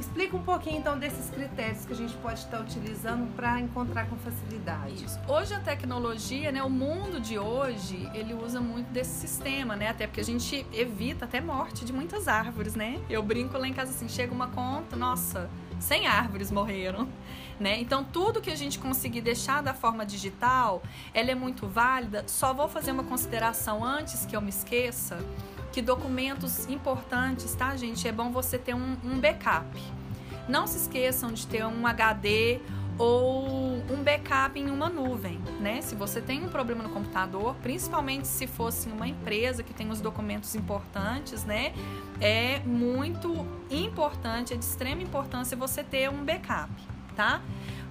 Explica 0.00 0.34
um 0.34 0.42
pouquinho 0.42 0.78
então 0.78 0.98
desses 0.98 1.28
critérios 1.28 1.84
que 1.84 1.92
a 1.92 1.96
gente 1.96 2.14
pode 2.16 2.38
estar 2.38 2.58
utilizando 2.58 3.30
para 3.36 3.60
encontrar 3.60 4.08
com 4.08 4.16
facilidade. 4.16 5.04
Isso. 5.04 5.20
Hoje 5.28 5.52
a 5.52 5.60
tecnologia, 5.60 6.50
né, 6.50 6.62
o 6.62 6.70
mundo 6.70 7.20
de 7.20 7.38
hoje, 7.38 8.10
ele 8.14 8.32
usa 8.32 8.62
muito 8.62 8.90
desse 8.90 9.10
sistema, 9.10 9.76
né? 9.76 9.90
Até 9.90 10.06
porque 10.06 10.22
a 10.22 10.24
gente 10.24 10.66
evita 10.72 11.26
até 11.26 11.38
morte 11.38 11.84
de 11.84 11.92
muitas 11.92 12.28
árvores, 12.28 12.74
né? 12.74 12.98
Eu 13.10 13.22
brinco 13.22 13.58
lá 13.58 13.68
em 13.68 13.74
casa 13.74 13.90
assim, 13.90 14.08
chega 14.08 14.32
uma 14.32 14.48
conta, 14.48 14.96
nossa, 14.96 15.50
100 15.78 16.06
árvores 16.06 16.50
morreram. 16.50 17.06
Né? 17.60 17.78
Então, 17.78 18.02
tudo 18.02 18.40
que 18.40 18.48
a 18.48 18.56
gente 18.56 18.78
conseguir 18.78 19.20
deixar 19.20 19.62
da 19.62 19.74
forma 19.74 20.06
digital, 20.06 20.82
ela 21.12 21.30
é 21.30 21.34
muito 21.34 21.68
válida. 21.68 22.24
Só 22.26 22.54
vou 22.54 22.66
fazer 22.66 22.90
uma 22.90 23.04
consideração 23.04 23.84
antes 23.84 24.24
que 24.24 24.34
eu 24.34 24.40
me 24.40 24.48
esqueça 24.48 25.18
que 25.72 25.80
documentos 25.80 26.68
importantes, 26.68 27.54
tá, 27.54 27.76
gente? 27.76 28.06
É 28.06 28.12
bom 28.12 28.30
você 28.30 28.58
ter 28.58 28.74
um, 28.74 28.96
um 29.04 29.18
backup. 29.20 29.80
Não 30.48 30.66
se 30.66 30.78
esqueçam 30.78 31.32
de 31.32 31.46
ter 31.46 31.64
um 31.64 31.86
HD 31.86 32.60
ou 32.98 33.46
um 33.90 34.02
backup 34.04 34.58
em 34.58 34.70
uma 34.70 34.90
nuvem, 34.90 35.40
né? 35.58 35.80
Se 35.80 35.94
você 35.94 36.20
tem 36.20 36.44
um 36.44 36.48
problema 36.48 36.82
no 36.82 36.90
computador, 36.90 37.54
principalmente 37.62 38.28
se 38.28 38.46
fosse 38.46 38.88
uma 38.90 39.08
empresa 39.08 39.62
que 39.62 39.72
tem 39.72 39.90
os 39.90 40.00
documentos 40.00 40.54
importantes, 40.54 41.44
né? 41.44 41.72
É 42.20 42.58
muito 42.60 43.46
importante, 43.70 44.52
é 44.52 44.56
de 44.56 44.64
extrema 44.64 45.02
importância 45.02 45.56
você 45.56 45.82
ter 45.82 46.10
um 46.10 46.22
backup, 46.24 46.70
tá? 47.16 47.40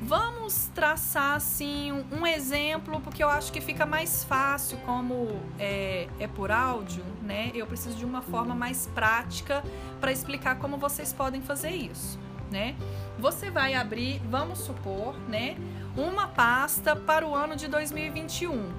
Vamos 0.02 0.70
traçar 0.76 1.36
assim 1.36 1.92
um 2.12 2.26
exemplo, 2.26 3.02
porque 3.02 3.24
eu 3.24 3.30
acho 3.30 3.52
que 3.52 3.60
fica 3.60 3.86
mais 3.86 4.24
fácil, 4.24 4.78
como 4.86 5.28
é, 5.58 6.08
é 6.20 6.28
por 6.28 6.52
áudio, 6.52 7.04
né? 7.30 7.52
Eu 7.54 7.68
preciso 7.68 7.96
de 7.96 8.04
uma 8.04 8.24
forma 8.24 8.56
mais 8.56 8.88
prática 8.88 9.64
para 10.02 10.12
explicar 10.12 10.58
como 10.58 10.78
vocês 10.78 11.14
podem 11.14 11.44
fazer 11.44 11.70
isso, 11.70 12.20
né? 12.50 12.76
Você 13.20 13.52
vai 13.52 13.76
abrir, 13.76 14.20
vamos 14.28 14.58
supor, 14.58 15.16
né, 15.30 15.56
uma 15.96 16.28
pasta 16.28 16.96
para 16.96 17.28
o 17.28 17.36
ano 17.36 17.56
de 17.56 17.68
2021, 17.68 18.72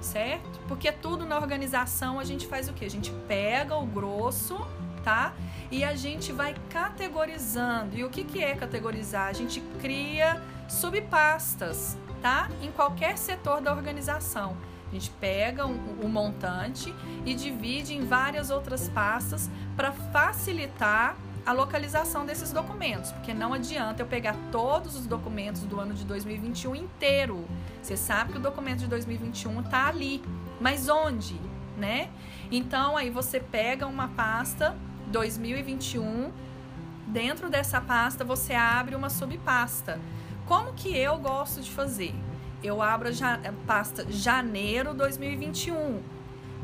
certo? 0.00 0.58
Porque 0.66 0.90
tudo 0.90 1.24
na 1.24 1.38
organização 1.38 2.18
a 2.18 2.24
gente 2.24 2.44
faz 2.48 2.68
o 2.68 2.72
que? 2.72 2.84
A 2.84 2.90
gente 2.90 3.12
pega 3.28 3.76
o 3.76 3.86
grosso, 3.86 4.58
tá? 5.04 5.32
E 5.70 5.84
a 5.84 5.94
gente 5.94 6.32
vai 6.32 6.56
categorizando. 6.70 7.96
E 7.96 8.02
o 8.02 8.10
que, 8.10 8.24
que 8.24 8.42
é 8.42 8.56
categorizar? 8.56 9.28
A 9.28 9.32
gente 9.32 9.60
cria 9.80 10.42
subpastas, 10.68 11.96
tá? 12.20 12.48
Em 12.60 12.72
qualquer 12.72 13.16
setor 13.16 13.60
da 13.60 13.72
organização. 13.72 14.56
A 14.92 14.94
gente 14.94 15.10
pega 15.12 15.66
um, 15.66 16.04
um 16.04 16.08
montante 16.08 16.94
e 17.24 17.32
divide 17.34 17.94
em 17.94 18.04
várias 18.04 18.50
outras 18.50 18.90
pastas 18.90 19.50
para 19.74 19.90
facilitar 19.90 21.16
a 21.46 21.52
localização 21.52 22.26
desses 22.26 22.52
documentos, 22.52 23.10
porque 23.10 23.32
não 23.32 23.54
adianta 23.54 24.02
eu 24.02 24.06
pegar 24.06 24.36
todos 24.52 24.94
os 24.94 25.06
documentos 25.06 25.62
do 25.62 25.80
ano 25.80 25.94
de 25.94 26.04
2021 26.04 26.76
inteiro. 26.76 27.48
Você 27.82 27.96
sabe 27.96 28.32
que 28.32 28.38
o 28.38 28.40
documento 28.40 28.80
de 28.80 28.86
2021 28.86 29.60
está 29.62 29.88
ali, 29.88 30.22
mas 30.60 30.90
onde, 30.90 31.40
né? 31.78 32.10
Então 32.50 32.94
aí 32.94 33.08
você 33.08 33.40
pega 33.40 33.86
uma 33.86 34.08
pasta 34.08 34.76
2021, 35.06 36.30
dentro 37.06 37.48
dessa 37.48 37.80
pasta 37.80 38.24
você 38.24 38.52
abre 38.52 38.94
uma 38.94 39.08
subpasta. 39.08 39.98
Como 40.44 40.74
que 40.74 40.94
eu 40.94 41.16
gosto 41.16 41.62
de 41.62 41.70
fazer? 41.70 42.14
Eu 42.62 42.80
abro 42.80 43.08
a 43.08 43.52
pasta 43.66 44.06
janeiro 44.08 44.94
2021. 44.94 46.00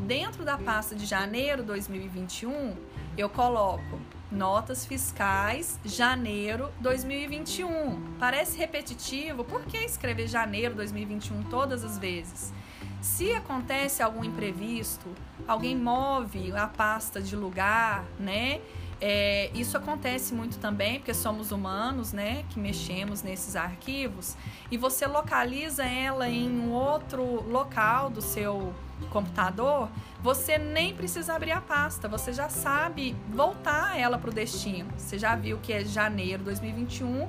Dentro 0.06 0.44
da 0.44 0.56
pasta 0.56 0.94
de 0.94 1.04
janeiro 1.04 1.64
2021, 1.64 2.76
eu 3.16 3.28
coloco 3.28 3.98
notas 4.30 4.87
fiscais 4.87 5.76
janeiro 5.84 6.70
2021. 6.78 8.14
Parece 8.16 8.56
repetitivo, 8.56 9.42
por 9.42 9.62
que 9.62 9.78
escrever 9.78 10.28
janeiro 10.28 10.76
2021 10.76 11.42
todas 11.44 11.82
as 11.82 11.98
vezes? 11.98 12.52
Se 13.00 13.32
acontece 13.32 14.00
algum 14.00 14.22
imprevisto, 14.22 15.08
alguém 15.48 15.76
move 15.76 16.52
a 16.52 16.68
pasta 16.68 17.20
de 17.20 17.34
lugar, 17.34 18.04
né? 18.20 18.61
É, 19.00 19.50
isso 19.54 19.76
acontece 19.76 20.34
muito 20.34 20.58
também, 20.58 20.98
porque 20.98 21.14
somos 21.14 21.52
humanos, 21.52 22.12
né, 22.12 22.44
que 22.50 22.58
mexemos 22.58 23.22
nesses 23.22 23.54
arquivos, 23.54 24.37
e 24.70 24.76
você 24.76 25.06
localiza 25.06 25.84
ela 25.84 26.28
em 26.28 26.50
um 26.50 26.72
outro 26.72 27.48
local 27.48 28.11
do 28.11 28.20
seu 28.20 28.74
computador, 29.11 29.88
você 30.20 30.58
nem 30.58 30.94
precisa 30.94 31.34
abrir 31.34 31.52
a 31.52 31.61
pasta, 31.61 32.08
você 32.08 32.32
já 32.32 32.48
sabe 32.48 33.14
voltar 33.30 33.96
ela 33.98 34.18
para 34.18 34.30
o 34.30 34.32
destino. 34.32 34.90
Você 34.96 35.16
já 35.16 35.37
viu 35.37 35.58
que 35.58 35.72
é 35.72 35.84
janeiro 35.84 36.38
de 36.38 36.46
2021, 36.46 37.26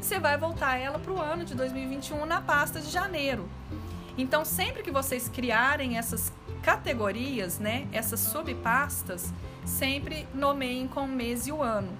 você 0.00 0.18
vai 0.18 0.36
voltar 0.36 0.76
ela 0.76 0.98
para 0.98 1.12
o 1.12 1.20
ano 1.20 1.44
de 1.44 1.54
2021 1.54 2.26
na 2.26 2.40
pasta 2.40 2.80
de 2.80 2.90
janeiro. 2.90 3.48
Então, 4.18 4.44
sempre 4.44 4.82
que 4.82 4.90
vocês 4.90 5.28
criarem 5.28 5.98
essas 5.98 6.32
categorias, 6.62 7.58
né, 7.58 7.86
essas 7.92 8.18
subpastas, 8.20 9.32
sempre 9.66 10.26
nomeiem 10.32 10.88
com 10.88 11.02
o 11.02 11.08
mês 11.08 11.46
e 11.46 11.52
o 11.52 11.62
ano. 11.62 11.92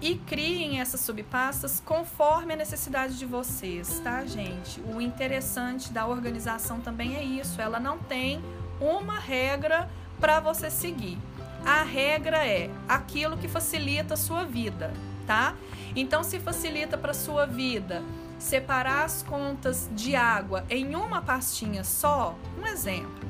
E 0.00 0.16
criem 0.16 0.80
essas 0.80 1.00
subpastas 1.00 1.80
conforme 1.84 2.54
a 2.54 2.56
necessidade 2.56 3.18
de 3.18 3.26
vocês, 3.26 4.00
tá, 4.00 4.24
gente? 4.24 4.80
O 4.80 5.00
interessante 5.00 5.92
da 5.92 6.06
organização 6.06 6.80
também 6.80 7.16
é 7.16 7.22
isso, 7.22 7.60
ela 7.60 7.78
não 7.78 7.98
tem 7.98 8.42
uma 8.80 9.18
regra 9.18 9.90
para 10.18 10.40
você 10.40 10.70
seguir. 10.70 11.18
A 11.66 11.82
regra 11.82 12.46
é 12.46 12.70
aquilo 12.88 13.36
que 13.36 13.46
facilita 13.46 14.14
a 14.14 14.16
sua 14.16 14.44
vida, 14.44 14.90
tá? 15.26 15.54
Então, 15.94 16.24
se 16.24 16.40
facilita 16.40 16.96
para 16.96 17.12
sua 17.12 17.44
vida 17.44 18.02
separar 18.38 19.04
as 19.04 19.22
contas 19.22 19.90
de 19.94 20.16
água 20.16 20.64
em 20.70 20.94
uma 20.96 21.20
pastinha 21.20 21.84
só, 21.84 22.34
um 22.58 22.66
exemplo, 22.66 23.28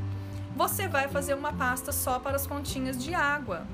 você 0.55 0.87
vai 0.87 1.09
fazer 1.09 1.35
uma 1.35 1.53
pasta 1.53 1.91
só 1.91 2.21
para 2.21 2.37
as 2.37 2.47
continhas 2.47 3.03
de 3.03 3.13
água, 3.13 3.67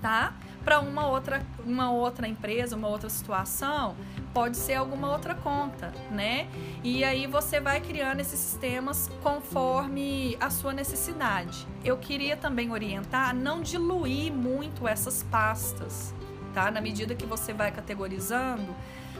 tá? 0.00 0.34
Para 0.64 0.80
uma 0.80 1.06
outra, 1.06 1.46
uma 1.64 1.90
outra 1.92 2.26
empresa, 2.26 2.74
uma 2.74 2.88
outra 2.88 3.08
situação, 3.08 3.94
pode 4.34 4.56
ser 4.56 4.74
alguma 4.74 5.12
outra 5.12 5.34
conta, 5.34 5.92
né? 6.10 6.48
E 6.82 7.04
aí 7.04 7.26
você 7.26 7.60
vai 7.60 7.80
criando 7.80 8.20
esses 8.20 8.38
sistemas 8.38 9.08
conforme 9.22 10.36
a 10.40 10.50
sua 10.50 10.72
necessidade. 10.72 11.66
Eu 11.84 11.96
queria 11.96 12.36
também 12.36 12.70
orientar 12.72 13.34
não 13.34 13.62
diluir 13.62 14.32
muito 14.32 14.88
essas 14.88 15.22
pastas, 15.22 16.12
tá? 16.52 16.70
Na 16.70 16.80
medida 16.80 17.14
que 17.14 17.26
você 17.26 17.52
vai 17.52 17.70
categorizando, 17.70 18.74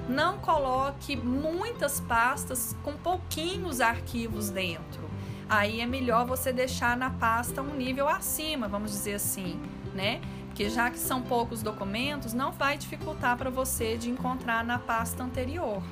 Não 0.09 0.39
coloque 0.39 1.17
muitas 1.17 2.01
pastas 2.01 2.77
com 2.83 2.93
pouquinhos 2.93 3.81
arquivos 3.81 4.51
dentro. 4.51 5.09
Aí 5.49 5.81
é 5.81 5.87
melhor 5.87 6.27
você 6.27 6.53
deixar 6.53 6.97
na 6.97 7.11
pasta 7.11 7.63
um 7.63 7.75
nível 7.75 8.09
acima, 8.09 8.69
vamos 8.69 8.91
dizer 8.91 9.15
assim, 9.15 9.61
né? 9.95 10.21
Porque 10.57 10.71
já 10.71 10.91
que 10.91 10.99
são 10.99 11.21
poucos 11.21 11.63
documentos, 11.63 12.33
não 12.33 12.51
vai 12.51 12.79
dificultar 12.79 13.37
para 13.37 13.51
você 13.51 13.99
de 13.99 14.09
encontrar 14.09 14.65
na 14.65 14.79
pasta 14.79 15.23
anterior. 15.23 15.83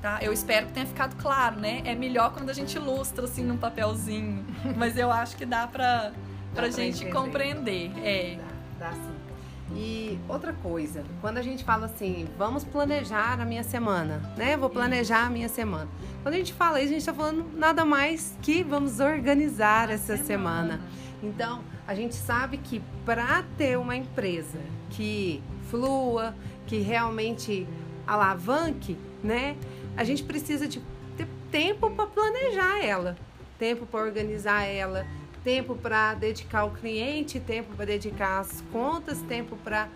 Tá? 0.00 0.20
Eu 0.22 0.32
espero 0.32 0.68
que 0.68 0.72
tenha 0.72 0.86
ficado 0.86 1.14
claro, 1.16 1.60
né? 1.60 1.82
É 1.84 1.94
melhor 1.94 2.32
quando 2.32 2.48
a 2.48 2.54
gente 2.54 2.76
ilustra 2.76 3.26
assim 3.26 3.44
num 3.44 3.58
papelzinho, 3.58 4.42
mas 4.74 4.96
eu 4.96 5.12
acho 5.12 5.36
que 5.36 5.44
dá 5.44 5.66
para 5.66 6.12
pra, 6.54 6.70
gente 6.70 7.04
entender. 7.04 7.12
compreender. 7.12 7.92
É. 8.02 8.38
Dá, 8.78 8.88
dá 8.88 8.92
sim. 8.94 9.76
E 9.76 10.18
outra 10.30 10.54
coisa, 10.54 11.04
quando 11.20 11.36
a 11.36 11.42
gente 11.42 11.62
fala 11.62 11.84
assim, 11.84 12.26
vamos 12.38 12.64
planejar 12.64 13.38
a 13.38 13.44
minha 13.44 13.62
semana, 13.62 14.32
né? 14.34 14.56
Vou 14.56 14.70
planejar 14.70 15.26
a 15.26 15.30
minha 15.30 15.50
semana. 15.50 15.88
Quando 16.22 16.36
a 16.36 16.38
gente 16.38 16.54
fala 16.54 16.78
isso, 16.78 16.88
a 16.88 16.92
gente 16.92 17.00
está 17.00 17.12
falando 17.12 17.50
nada 17.54 17.84
mais 17.84 18.34
que 18.40 18.62
vamos 18.62 18.98
organizar 18.98 19.90
a 19.90 19.92
essa 19.92 20.16
semana. 20.16 20.24
semana. 20.24 20.80
Então, 21.22 21.73
a 21.86 21.94
gente 21.94 22.14
sabe 22.14 22.58
que 22.58 22.82
para 23.04 23.44
ter 23.56 23.78
uma 23.78 23.96
empresa 23.96 24.58
que 24.90 25.42
flua, 25.70 26.34
que 26.66 26.78
realmente 26.78 27.66
alavanque, 28.06 28.96
né? 29.22 29.56
A 29.96 30.04
gente 30.04 30.22
precisa 30.22 30.66
de 30.66 30.80
ter 31.16 31.28
tempo 31.50 31.90
para 31.90 32.06
planejar 32.06 32.84
ela, 32.84 33.16
tempo 33.58 33.86
para 33.86 34.00
organizar 34.04 34.64
ela, 34.64 35.06
tempo 35.42 35.76
para 35.76 36.14
dedicar 36.14 36.60
ao 36.60 36.70
cliente, 36.70 37.38
tempo 37.38 37.74
para 37.76 37.84
dedicar 37.84 38.40
às 38.40 38.62
contas, 38.72 39.20
tempo 39.22 39.56
para 39.56 39.88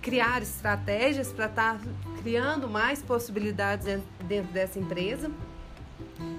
criar 0.00 0.42
estratégias 0.42 1.32
para 1.32 1.46
estar 1.46 1.78
tá 1.78 1.80
criando 2.20 2.68
mais 2.68 3.00
possibilidades 3.00 4.02
dentro 4.24 4.52
dessa 4.52 4.78
empresa. 4.78 5.30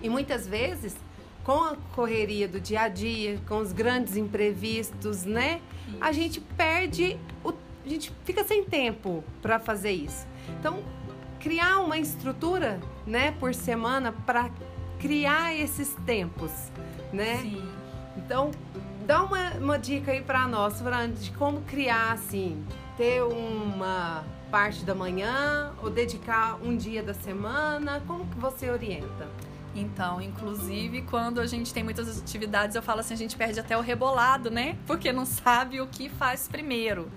E 0.02 0.10
muitas 0.10 0.46
vezes, 0.46 0.96
com 1.43 1.63
a 1.63 1.75
correria 1.93 2.47
do 2.47 2.60
dia 2.60 2.82
a 2.82 2.88
dia, 2.88 3.39
com 3.47 3.58
os 3.58 3.71
grandes 3.71 4.15
imprevistos, 4.15 5.25
né? 5.25 5.62
A 5.99 6.12
gente 6.12 6.39
perde, 6.39 7.17
o, 7.43 7.49
a 7.49 7.89
gente 7.89 8.12
fica 8.23 8.43
sem 8.43 8.63
tempo 8.63 9.23
para 9.41 9.60
fazer 9.60 9.91
isso. 9.91 10.25
Então, 10.60 10.84
criar 11.39 11.79
uma 11.79 11.97
estrutura, 11.97 12.79
né, 13.06 13.32
por 13.39 13.53
semana 13.53 14.13
para 14.25 14.49
criar 14.99 15.53
esses 15.53 15.93
tempos, 16.06 16.51
né? 17.12 17.38
Sim. 17.38 17.69
Então, 18.15 18.51
dá 19.06 19.23
uma, 19.23 19.49
uma 19.56 19.77
dica 19.77 20.12
aí 20.12 20.21
para 20.21 20.47
nós, 20.47 20.79
Fran, 20.79 21.12
de 21.12 21.32
como 21.32 21.62
criar, 21.62 22.13
assim, 22.13 22.63
ter 22.95 23.21
uma 23.21 24.23
parte 24.49 24.86
da 24.86 24.95
manhã 24.95 25.73
ou 25.82 25.89
dedicar 25.89 26.58
um 26.63 26.77
dia 26.77 27.03
da 27.03 27.13
semana, 27.13 28.01
como 28.08 28.25
que 28.27 28.38
você 28.38 28.69
orienta? 28.69 29.27
Então, 29.75 30.21
inclusive, 30.21 31.01
quando 31.03 31.41
a 31.41 31.47
gente 31.47 31.73
tem 31.73 31.83
muitas 31.83 32.19
atividades, 32.19 32.75
eu 32.75 32.81
falo 32.81 32.99
assim, 32.99 33.13
a 33.13 33.17
gente 33.17 33.36
perde 33.36 33.59
até 33.59 33.75
o 33.77 33.81
rebolado, 33.81 34.51
né? 34.51 34.77
Porque 34.86 35.12
não 35.12 35.25
sabe 35.25 35.81
o 35.81 35.88
que 35.88 36.09
faz 36.09 36.47
primeiro. 36.47 37.12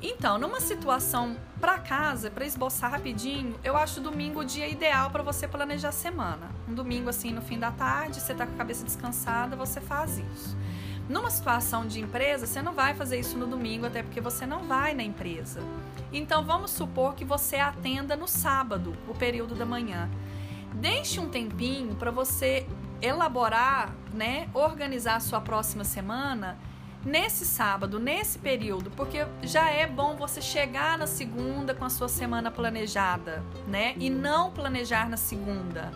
Então, 0.00 0.38
numa 0.38 0.60
situação 0.60 1.36
para 1.60 1.78
casa, 1.78 2.30
para 2.30 2.44
esboçar 2.44 2.90
rapidinho, 2.90 3.58
eu 3.64 3.76
acho 3.76 4.00
domingo 4.00 4.40
o 4.40 4.44
dia 4.44 4.68
ideal 4.68 5.10
para 5.10 5.22
você 5.22 5.48
planejar 5.48 5.88
a 5.88 5.92
semana. 5.92 6.50
Um 6.68 6.74
domingo 6.74 7.08
assim 7.08 7.32
no 7.32 7.40
fim 7.40 7.58
da 7.58 7.70
tarde, 7.70 8.20
você 8.20 8.34
tá 8.34 8.46
com 8.46 8.54
a 8.54 8.56
cabeça 8.58 8.84
descansada, 8.84 9.56
você 9.56 9.80
faz 9.80 10.18
isso. 10.18 10.56
Numa 11.08 11.30
situação 11.30 11.86
de 11.86 12.00
empresa, 12.00 12.46
você 12.46 12.60
não 12.62 12.72
vai 12.72 12.94
fazer 12.94 13.18
isso 13.18 13.36
no 13.38 13.46
domingo, 13.46 13.86
até 13.86 14.02
porque 14.02 14.20
você 14.20 14.46
não 14.46 14.64
vai 14.64 14.94
na 14.94 15.02
empresa. 15.02 15.60
Então 16.12 16.44
vamos 16.44 16.70
supor 16.70 17.14
que 17.14 17.24
você 17.24 17.56
atenda 17.56 18.14
no 18.16 18.28
sábado, 18.28 18.94
o 19.08 19.14
período 19.14 19.54
da 19.54 19.66
manhã. 19.66 20.08
Deixe 20.74 21.20
um 21.20 21.28
tempinho 21.28 21.94
para 21.94 22.10
você 22.10 22.66
elaborar, 23.00 23.94
né, 24.12 24.48
organizar 24.52 25.16
a 25.16 25.20
sua 25.20 25.40
próxima 25.40 25.84
semana 25.84 26.58
nesse 27.04 27.44
sábado, 27.44 27.98
nesse 27.98 28.38
período, 28.38 28.90
porque 28.90 29.26
já 29.42 29.68
é 29.70 29.86
bom 29.86 30.16
você 30.16 30.40
chegar 30.40 30.96
na 30.96 31.06
segunda 31.06 31.74
com 31.74 31.84
a 31.84 31.90
sua 31.90 32.08
semana 32.08 32.50
planejada, 32.50 33.44
né? 33.68 33.94
E 33.98 34.08
não 34.08 34.50
planejar 34.50 35.08
na 35.08 35.16
segunda. 35.16 35.92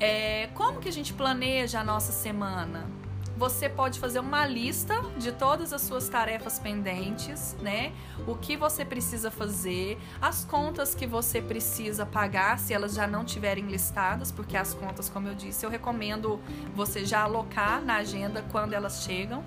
É, 0.00 0.48
como 0.54 0.80
que 0.80 0.88
a 0.88 0.92
gente 0.92 1.12
planeja 1.12 1.80
a 1.80 1.84
nossa 1.84 2.10
semana? 2.10 2.90
Você 3.36 3.68
pode 3.68 3.98
fazer 3.98 4.20
uma 4.20 4.46
lista 4.46 4.94
de 5.16 5.32
todas 5.32 5.72
as 5.72 5.82
suas 5.82 6.08
tarefas 6.08 6.58
pendentes, 6.58 7.56
né? 7.60 7.92
O 8.26 8.36
que 8.36 8.56
você 8.56 8.84
precisa 8.84 9.30
fazer, 9.30 9.98
as 10.20 10.44
contas 10.44 10.94
que 10.94 11.06
você 11.06 11.40
precisa 11.40 12.04
pagar, 12.06 12.58
se 12.58 12.72
elas 12.74 12.94
já 12.94 13.06
não 13.06 13.24
tiverem 13.24 13.66
listadas, 13.66 14.30
porque 14.30 14.56
as 14.56 14.74
contas, 14.74 15.08
como 15.08 15.28
eu 15.28 15.34
disse, 15.34 15.64
eu 15.64 15.70
recomendo 15.70 16.40
você 16.74 17.04
já 17.04 17.22
alocar 17.22 17.82
na 17.82 17.96
agenda 17.96 18.44
quando 18.52 18.74
elas 18.74 19.02
chegam. 19.02 19.42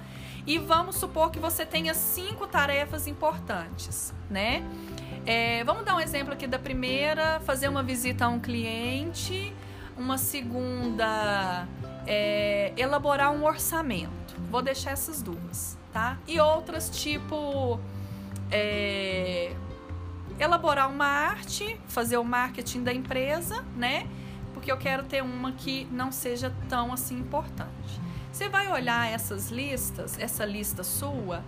E 0.48 0.60
vamos 0.60 0.98
supor 0.98 1.32
que 1.32 1.40
você 1.40 1.66
tenha 1.66 1.94
cinco 1.94 2.46
tarefas 2.46 3.08
importantes, 3.08 4.14
né? 4.30 4.64
É, 5.26 5.64
vamos 5.64 5.84
dar 5.84 5.96
um 5.96 6.00
exemplo 6.00 6.34
aqui 6.34 6.46
da 6.46 6.60
primeira: 6.60 7.40
fazer 7.46 7.68
uma 7.68 7.82
visita 7.82 8.26
a 8.26 8.30
um 8.30 8.40
cliente. 8.40 9.54
Uma 9.98 10.18
segunda, 10.18 11.66
é, 12.06 12.74
elaborar 12.78 13.32
um 13.32 13.44
orçamento. 13.46 14.36
Vou 14.50 14.62
deixar 14.62 14.92
essas 14.92 15.22
duas, 15.22 15.78
tá? 15.92 16.18
E 16.28 16.40
outras, 16.40 16.90
tipo, 16.90 17.80
é, 18.52 19.54
elaborar 20.40 20.90
uma 20.90 21.06
arte, 21.06 21.80
fazer 21.88 22.18
o 22.18 22.24
marketing 22.24 22.84
da 22.84 22.94
empresa, 22.94 23.64
né? 23.76 24.08
Porque 24.54 24.72
eu 24.72 24.78
quero 24.78 25.04
ter 25.04 25.22
uma 25.22 25.52
que 25.52 25.86
não 25.92 26.12
seja 26.12 26.54
tão 26.70 26.94
assim 26.94 27.18
importante. 27.20 28.00
Você 28.32 28.50
vai 28.50 28.72
olhar 28.72 29.10
essas 29.10 29.50
listas, 29.50 30.20
essa 30.20 30.46
lista 30.46 30.84
sua, 30.84 31.44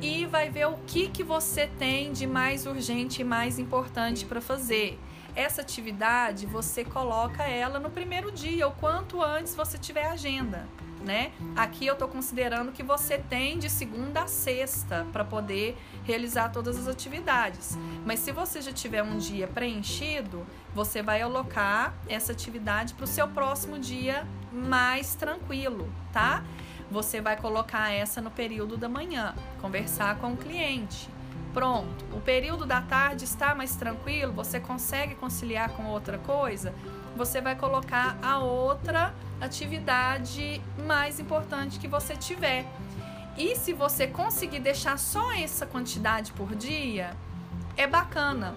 e 0.00 0.26
vai 0.26 0.50
ver 0.50 0.66
o 0.66 0.76
que, 0.86 1.08
que 1.08 1.22
você 1.22 1.66
tem 1.66 2.12
de 2.12 2.26
mais 2.26 2.66
urgente 2.66 3.22
e 3.22 3.24
mais 3.24 3.58
importante 3.58 4.26
para 4.26 4.40
fazer. 4.40 4.98
Essa 5.36 5.60
atividade 5.60 6.46
você 6.46 6.82
coloca 6.82 7.42
ela 7.42 7.78
no 7.78 7.90
primeiro 7.90 8.32
dia, 8.32 8.66
o 8.66 8.72
quanto 8.72 9.22
antes 9.22 9.54
você 9.54 9.76
tiver 9.76 10.06
agenda. 10.06 10.66
Né? 11.04 11.30
Aqui 11.54 11.86
eu 11.86 11.92
estou 11.92 12.08
considerando 12.08 12.72
que 12.72 12.82
você 12.82 13.18
tem 13.18 13.58
de 13.58 13.68
segunda 13.68 14.22
a 14.22 14.26
sexta 14.26 15.06
para 15.12 15.22
poder 15.24 15.76
realizar 16.04 16.48
todas 16.48 16.78
as 16.78 16.88
atividades. 16.88 17.76
Mas 18.04 18.20
se 18.20 18.32
você 18.32 18.62
já 18.62 18.72
tiver 18.72 19.02
um 19.02 19.18
dia 19.18 19.46
preenchido, 19.46 20.44
você 20.74 21.02
vai 21.02 21.20
alocar 21.20 21.94
essa 22.08 22.32
atividade 22.32 22.94
para 22.94 23.04
o 23.04 23.06
seu 23.06 23.28
próximo 23.28 23.78
dia 23.78 24.26
mais 24.50 25.14
tranquilo, 25.14 25.92
tá? 26.12 26.42
Você 26.90 27.20
vai 27.20 27.36
colocar 27.36 27.92
essa 27.92 28.20
no 28.20 28.30
período 28.30 28.76
da 28.76 28.88
manhã, 28.88 29.34
conversar 29.60 30.16
com 30.18 30.32
o 30.32 30.36
cliente. 30.36 31.08
Pronto, 31.52 32.04
o 32.12 32.20
período 32.20 32.66
da 32.66 32.82
tarde 32.82 33.24
está 33.24 33.54
mais 33.54 33.74
tranquilo, 33.74 34.32
você 34.32 34.60
consegue 34.60 35.14
conciliar 35.14 35.70
com 35.70 35.86
outra 35.86 36.18
coisa? 36.18 36.74
Você 37.16 37.40
vai 37.40 37.56
colocar 37.56 38.18
a 38.22 38.38
outra 38.38 39.14
atividade 39.40 40.60
mais 40.86 41.18
importante 41.18 41.78
que 41.78 41.88
você 41.88 42.14
tiver. 42.14 42.66
E 43.38 43.56
se 43.56 43.72
você 43.72 44.06
conseguir 44.06 44.60
deixar 44.60 44.98
só 44.98 45.32
essa 45.32 45.66
quantidade 45.66 46.32
por 46.32 46.54
dia, 46.54 47.16
é 47.76 47.86
bacana. 47.86 48.54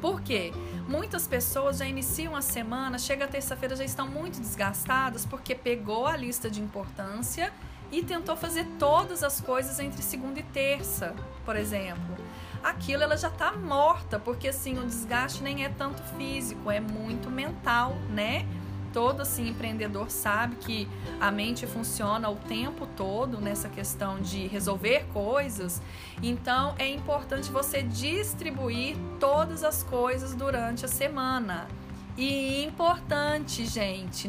Por 0.00 0.22
quê? 0.22 0.52
Muitas 0.88 1.26
pessoas 1.26 1.78
já 1.78 1.86
iniciam 1.86 2.34
a 2.34 2.42
semana, 2.42 2.98
chega 2.98 3.28
terça-feira 3.28 3.76
já 3.76 3.84
estão 3.84 4.08
muito 4.08 4.40
desgastadas 4.40 5.26
porque 5.26 5.54
pegou 5.54 6.06
a 6.06 6.16
lista 6.16 6.50
de 6.50 6.60
importância 6.60 7.52
e 7.90 8.02
tentou 8.02 8.36
fazer 8.36 8.66
todas 8.78 9.22
as 9.22 9.40
coisas 9.40 9.78
entre 9.80 10.02
segunda 10.02 10.40
e 10.40 10.42
terça, 10.42 11.14
por 11.44 11.56
exemplo. 11.56 12.16
Aquilo 12.62 13.02
ela 13.02 13.16
já 13.16 13.28
está 13.28 13.52
morta, 13.52 14.18
porque 14.18 14.48
assim, 14.48 14.78
o 14.78 14.84
desgaste 14.84 15.42
nem 15.42 15.64
é 15.64 15.68
tanto 15.68 16.02
físico, 16.16 16.70
é 16.70 16.78
muito 16.78 17.30
mental, 17.30 17.94
né? 18.10 18.46
todo 18.92 19.20
assim 19.20 19.48
empreendedor 19.48 20.10
sabe 20.10 20.56
que 20.56 20.88
a 21.20 21.30
mente 21.30 21.66
funciona 21.66 22.28
o 22.28 22.36
tempo 22.36 22.86
todo 22.96 23.40
nessa 23.40 23.68
questão 23.68 24.20
de 24.20 24.46
resolver 24.46 25.06
coisas. 25.12 25.80
Então 26.22 26.74
é 26.78 26.88
importante 26.88 27.50
você 27.50 27.82
distribuir 27.82 28.96
todas 29.18 29.64
as 29.64 29.82
coisas 29.82 30.34
durante 30.34 30.84
a 30.84 30.88
semana. 30.88 31.68
E 32.16 32.64
importante, 32.64 33.64
gente, 33.64 34.28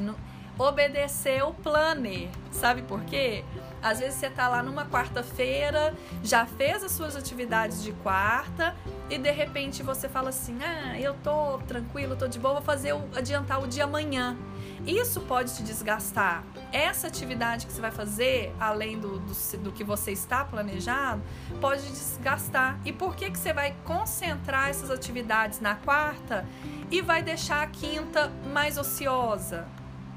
obedecer 0.62 1.44
o 1.44 1.54
planner. 1.54 2.30
Sabe 2.52 2.82
por 2.84 3.04
quê? 3.04 3.44
Às 3.82 4.00
vezes 4.00 4.16
você 4.16 4.30
tá 4.30 4.48
lá 4.48 4.62
numa 4.62 4.86
quarta-feira, 4.86 5.96
já 6.24 6.46
fez 6.46 6.84
as 6.84 6.92
suas 6.92 7.16
atividades 7.16 7.82
de 7.82 7.92
quarta 7.94 8.76
e 9.10 9.18
de 9.18 9.32
repente 9.32 9.82
você 9.82 10.08
fala 10.08 10.30
assim: 10.30 10.60
"Ah, 10.64 11.00
eu 11.00 11.16
tô 11.16 11.58
tranquilo, 11.68 12.16
tô 12.16 12.28
de 12.28 12.38
boa, 12.38 12.56
vou 12.56 12.64
fazer 12.64 12.94
o, 12.94 13.02
adiantar 13.16 13.62
o 13.62 13.68
dia 13.68 13.86
amanhã". 13.86 14.38
Isso 14.86 15.22
pode 15.22 15.56
te 15.56 15.64
desgastar. 15.64 16.44
Essa 16.72 17.08
atividade 17.08 17.66
que 17.66 17.74
você 17.74 17.82
vai 17.82 17.92
fazer, 17.92 18.54
além 18.60 19.00
do, 19.00 19.20
do, 19.20 19.58
do 19.60 19.72
que 19.72 19.84
você 19.84 20.12
está 20.12 20.44
planejado, 20.44 21.22
pode 21.60 21.84
desgastar. 21.88 22.80
E 22.84 22.92
por 22.92 23.16
que, 23.16 23.30
que 23.30 23.38
você 23.38 23.54
vai 23.54 23.76
concentrar 23.84 24.70
essas 24.70 24.90
atividades 24.90 25.60
na 25.60 25.76
quarta 25.76 26.46
e 26.90 27.02
vai 27.02 27.22
deixar 27.22 27.62
a 27.64 27.68
quinta 27.68 28.32
mais 28.52 28.78
ociosa? 28.78 29.68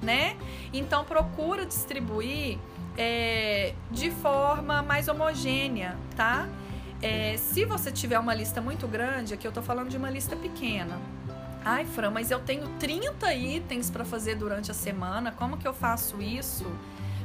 Né? 0.04 0.36
Então 0.72 1.04
procura 1.04 1.64
distribuir 1.64 2.58
é, 2.96 3.74
de 3.90 4.10
forma 4.10 4.82
mais 4.82 5.08
homogênea, 5.08 5.96
tá? 6.14 6.46
É, 7.02 7.36
se 7.36 7.64
você 7.64 7.90
tiver 7.90 8.18
uma 8.18 8.34
lista 8.34 8.60
muito 8.60 8.86
grande, 8.86 9.34
aqui 9.34 9.46
eu 9.46 9.52
tô 9.52 9.62
falando 9.62 9.88
de 9.88 9.96
uma 9.96 10.10
lista 10.10 10.36
pequena. 10.36 11.00
Ai, 11.64 11.86
Fran, 11.86 12.10
mas 12.10 12.30
eu 12.30 12.40
tenho 12.40 12.68
30 12.78 13.32
itens 13.34 13.90
para 13.90 14.04
fazer 14.04 14.34
durante 14.36 14.70
a 14.70 14.74
semana, 14.74 15.32
como 15.32 15.56
que 15.56 15.66
eu 15.66 15.72
faço 15.72 16.20
isso? 16.20 16.66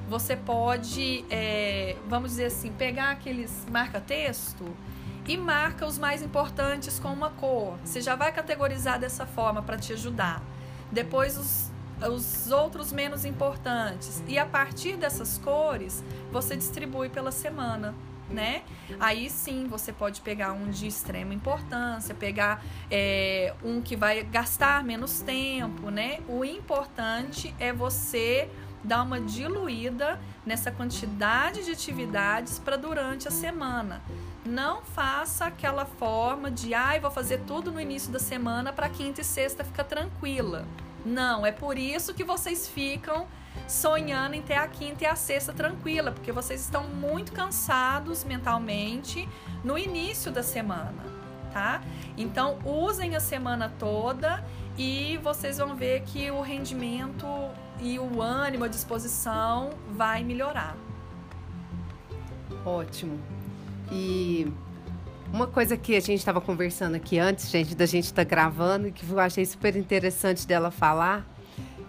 Você 0.08 0.36
pode, 0.36 1.24
é, 1.30 1.96
vamos 2.08 2.32
dizer 2.32 2.46
assim, 2.46 2.72
pegar 2.72 3.12
aqueles 3.12 3.65
marca-texto 3.70 4.65
e 5.28 5.38
marca 5.38 5.86
os 5.86 6.00
mais 6.00 6.24
importantes 6.24 7.00
com 7.00 7.10
uma 7.10 7.30
cor. 7.30 7.78
Você 7.84 8.02
já 8.02 8.15
vai 8.15 8.32
categorizar 8.32 9.00
dessa 9.00 9.26
forma 9.26 9.62
para 9.62 9.78
te 9.78 9.94
ajudar. 9.94 10.42
Depois 10.92 11.38
os, 11.38 11.72
os 12.08 12.52
outros 12.52 12.92
menos 12.92 13.26
importantes. 13.26 14.24
E 14.28 14.38
a 14.38 14.46
partir 14.46 14.98
dessas 14.98 15.38
cores, 15.38 16.04
você 16.32 16.56
distribui 16.56 17.10
pela 17.10 17.32
semana 17.32 17.94
né? 18.30 18.62
Aí 19.00 19.30
sim 19.30 19.68
você 19.68 19.92
pode 19.92 20.22
pegar 20.22 20.54
um 20.54 20.70
de 20.70 20.88
extrema 20.88 21.34
importância, 21.34 22.14
pegar 22.14 22.64
é, 22.90 23.54
um 23.64 23.82
que 23.82 23.96
vai 23.96 24.24
gastar 24.24 24.84
menos 24.84 25.22
tempo, 25.22 25.90
né? 25.90 26.20
O 26.28 26.46
importante 26.46 27.54
é 27.60 27.74
você 27.74 28.50
dar 28.84 29.04
uma 29.04 29.20
diluída 29.20 30.20
nessa 30.46 30.72
quantidade 30.72 31.66
de 31.66 31.72
atividades 31.72 32.60
para 32.60 32.78
durante 32.78 33.28
a 33.28 33.32
semana. 33.32 34.02
Não 34.46 34.82
faça 34.84 35.46
aquela 35.46 35.86
forma 35.86 36.50
de, 36.50 36.74
ai, 36.74 36.98
ah, 36.98 37.02
vou 37.02 37.12
fazer 37.12 37.42
tudo 37.46 37.72
no 37.72 37.82
início 37.82 38.12
da 38.12 38.20
semana 38.20 38.72
para 38.72 38.88
quinta 38.88 39.22
e 39.22 39.24
sexta 39.24 39.64
ficar 39.64 39.84
tranquila. 39.84 40.66
Não, 41.06 41.46
é 41.46 41.52
por 41.52 41.78
isso 41.78 42.14
que 42.14 42.24
vocês 42.24 42.68
ficam 42.68 43.28
sonhando 43.68 44.36
em 44.36 44.42
ter 44.42 44.56
a 44.56 44.68
quinta 44.68 45.04
e 45.04 45.08
a 45.08 45.16
sexta 45.16 45.54
tranquila, 45.54 46.12
porque 46.12 46.32
vocês 46.32 46.62
estão 46.62 46.84
muito 46.84 47.32
cansados 47.32 48.24
mentalmente 48.24 49.28
no 49.64 49.78
início 49.78 50.32
da 50.32 50.44
semana, 50.44 51.04
tá? 51.52 51.82
Então, 52.18 52.60
usem 52.66 53.16
a 53.16 53.20
semana 53.20 53.72
toda 53.80 54.44
e 54.78 55.18
vocês 55.18 55.58
vão 55.58 55.76
ver 55.76 56.02
que 56.02 56.30
o 56.32 56.42
rendimento 56.42 57.26
e 57.82 57.98
o 57.98 58.22
ânimo, 58.22 58.66
a 58.66 58.68
disposição 58.68 59.72
vai 59.90 60.24
melhorar. 60.24 60.76
Ótimo. 62.66 63.20
E 63.92 64.52
uma 65.32 65.48
coisa 65.48 65.78
que 65.78 65.96
a 65.96 66.00
gente 66.00 66.20
estava 66.20 66.42
conversando 66.42 66.96
aqui 66.96 67.20
antes, 67.20 67.50
gente, 67.50 67.76
da 67.76 67.86
gente 67.86 68.06
estar 68.06 68.26
tá 68.26 68.30
gravando, 68.30 68.88
e 68.88 68.92
que 68.92 69.10
eu 69.10 69.20
achei 69.20 69.46
super 69.46 69.76
interessante 69.76 70.48
dela 70.48 70.72
falar, 70.72 71.26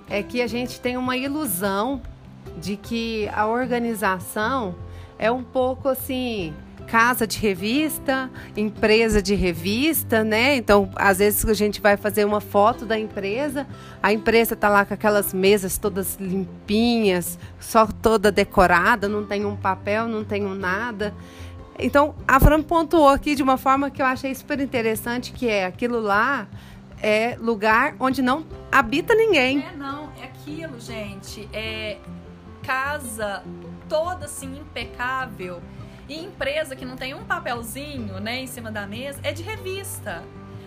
é 0.09 0.23
que 0.23 0.43
a 0.43 0.47
gente 0.47 0.81
tem 0.81 0.97
uma 0.97 1.17
ilusão 1.17 2.03
de 2.59 2.77
que 2.77 3.29
a 3.33 3.47
organização 3.47 4.75
é 5.19 5.31
um 5.31 5.43
pouco 5.43 5.89
assim 5.89 6.55
casa 6.91 7.25
de 7.25 7.39
revista, 7.39 8.29
empresa 8.57 9.23
de 9.23 9.37
revista, 9.37 10.25
né? 10.25 10.57
Então, 10.57 10.91
às 10.97 11.19
vezes 11.19 11.45
a 11.45 11.55
gente 11.55 11.81
vai 11.81 11.97
fazer 11.97 12.25
uma 12.25 12.41
foto 12.41 12.85
da 12.85 12.99
empresa, 12.99 13.65
a 14.03 14.13
empresa 14.13 14.57
tá 14.57 14.69
lá 14.69 14.85
com 14.85 14.93
aquelas 14.93 15.33
mesas 15.33 15.79
todas 15.79 16.17
limpinhas, 16.17 17.39
só 17.61 17.87
toda 17.87 18.33
decorada, 18.33 19.09
não 19.09 19.25
tem 19.25 19.45
um 19.45 19.55
papel, 19.55 20.09
não 20.09 20.25
tem 20.25 20.45
um 20.45 20.55
nada. 20.55 21.15
Então, 21.83 22.15
a 22.27 22.39
Fran 22.39 22.63
pontuou 22.63 23.09
aqui 23.09 23.35
de 23.35 23.43
uma 23.43 23.57
forma 23.57 23.91
que 23.91 24.01
eu 24.01 24.07
achei 24.07 24.35
super 24.35 24.61
interessante, 24.61 25.33
que 25.33 25.49
é 25.49 25.65
aquilo 25.65 26.01
lá 26.01 26.49
é 27.03 27.37
lugar 27.41 27.95
onde 27.99 28.21
não 28.23 28.45
habita 28.71 29.15
ninguém. 29.15 29.65
É, 29.65 29.75
não, 29.75 30.13
é 30.21 30.25
aquilo, 30.25 30.79
gente. 30.79 31.49
É 31.53 31.99
casa 32.63 33.43
toda 33.89 34.27
assim 34.27 34.59
impecável. 34.59 35.63
E 36.09 36.19
empresa 36.19 36.77
que 36.77 36.85
não 36.85 36.97
tem 36.97 37.15
um 37.15 37.25
papelzinho, 37.25 38.21
né, 38.21 38.41
em 38.41 38.47
cima 38.47 38.71
da 38.71 38.87
mesa, 38.87 39.21
é 39.23 39.33
de 39.33 39.43
revista. 39.43 40.23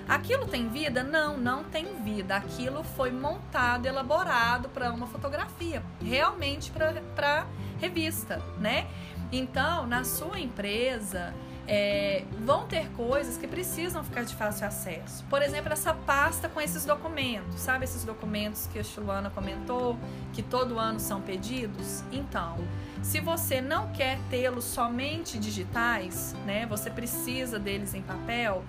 Aquilo 0.08 0.46
tem 0.46 0.68
vida? 0.68 1.04
Não, 1.04 1.38
não 1.38 1.64
tem 1.64 1.86
vida. 2.04 2.36
Aquilo 2.36 2.84
foi 2.84 3.12
montado, 3.12 3.86
elaborado 3.86 4.70
para 4.70 4.92
uma 4.92 5.08
fotografia, 5.08 5.82
realmente 6.02 6.72
para 7.16 7.46
revista, 7.80 8.42
né? 8.60 8.88
Então, 9.36 9.88
na 9.88 10.04
sua 10.04 10.40
empresa, 10.40 11.34
é, 11.68 12.24
vão 12.46 12.68
ter 12.68 12.88
coisas 12.92 13.36
que 13.36 13.48
precisam 13.48 14.04
ficar 14.04 14.24
de 14.24 14.36
fácil 14.36 14.68
acesso. 14.68 15.24
Por 15.30 15.42
exemplo, 15.42 15.74
essa 15.74 15.92
pasta 15.92 16.48
com 16.48 16.62
esses 16.62 16.86
documentos, 16.86 17.60
sabe 17.60 17.86
esses 17.86 18.04
documentos 18.04 18.68
que 18.72 18.78
a 18.78 18.84
Chulana 18.84 19.32
comentou, 19.32 19.98
que 20.34 20.44
todo 20.44 20.78
ano 20.78 21.00
são 21.00 21.20
pedidos? 21.20 22.04
Então, 22.12 22.58
se 23.02 23.20
você 23.20 23.60
não 23.60 23.92
quer 23.92 24.20
tê-los 24.30 24.66
somente 24.66 25.40
digitais, 25.40 26.36
né, 26.46 26.68
você 26.68 26.92
precisa 26.92 27.58
deles 27.58 27.96
em 27.96 28.04
papel, 28.04 28.64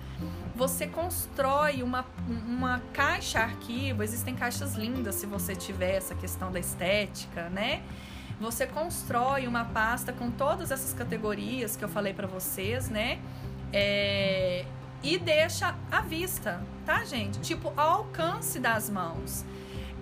você 0.55 0.87
constrói 0.87 1.83
uma, 1.83 2.05
uma 2.27 2.81
caixa 2.91 3.39
arquivo, 3.39 4.01
existem 4.01 4.33
caixas 4.33 4.73
lindas 4.75 5.15
se 5.15 5.27
você 5.27 5.55
tiver 5.55 5.95
essa 5.95 6.15
questão 6.15 6.51
da 6.51 6.59
estética, 6.59 7.49
né? 7.49 7.83
Você 8.39 8.67
constrói 8.67 9.47
uma 9.47 9.65
pasta 9.65 10.11
com 10.11 10.29
todas 10.29 10.71
essas 10.71 10.93
categorias 10.93 11.75
que 11.75 11.83
eu 11.83 11.89
falei 11.89 12.13
para 12.13 12.27
vocês, 12.27 12.89
né? 12.89 13.19
É, 13.71 14.65
e 15.01 15.17
deixa 15.17 15.75
à 15.91 16.01
vista, 16.01 16.61
tá, 16.85 17.03
gente? 17.05 17.39
Tipo, 17.39 17.71
ao 17.77 17.99
alcance 17.99 18.59
das 18.59 18.89
mãos. 18.89 19.45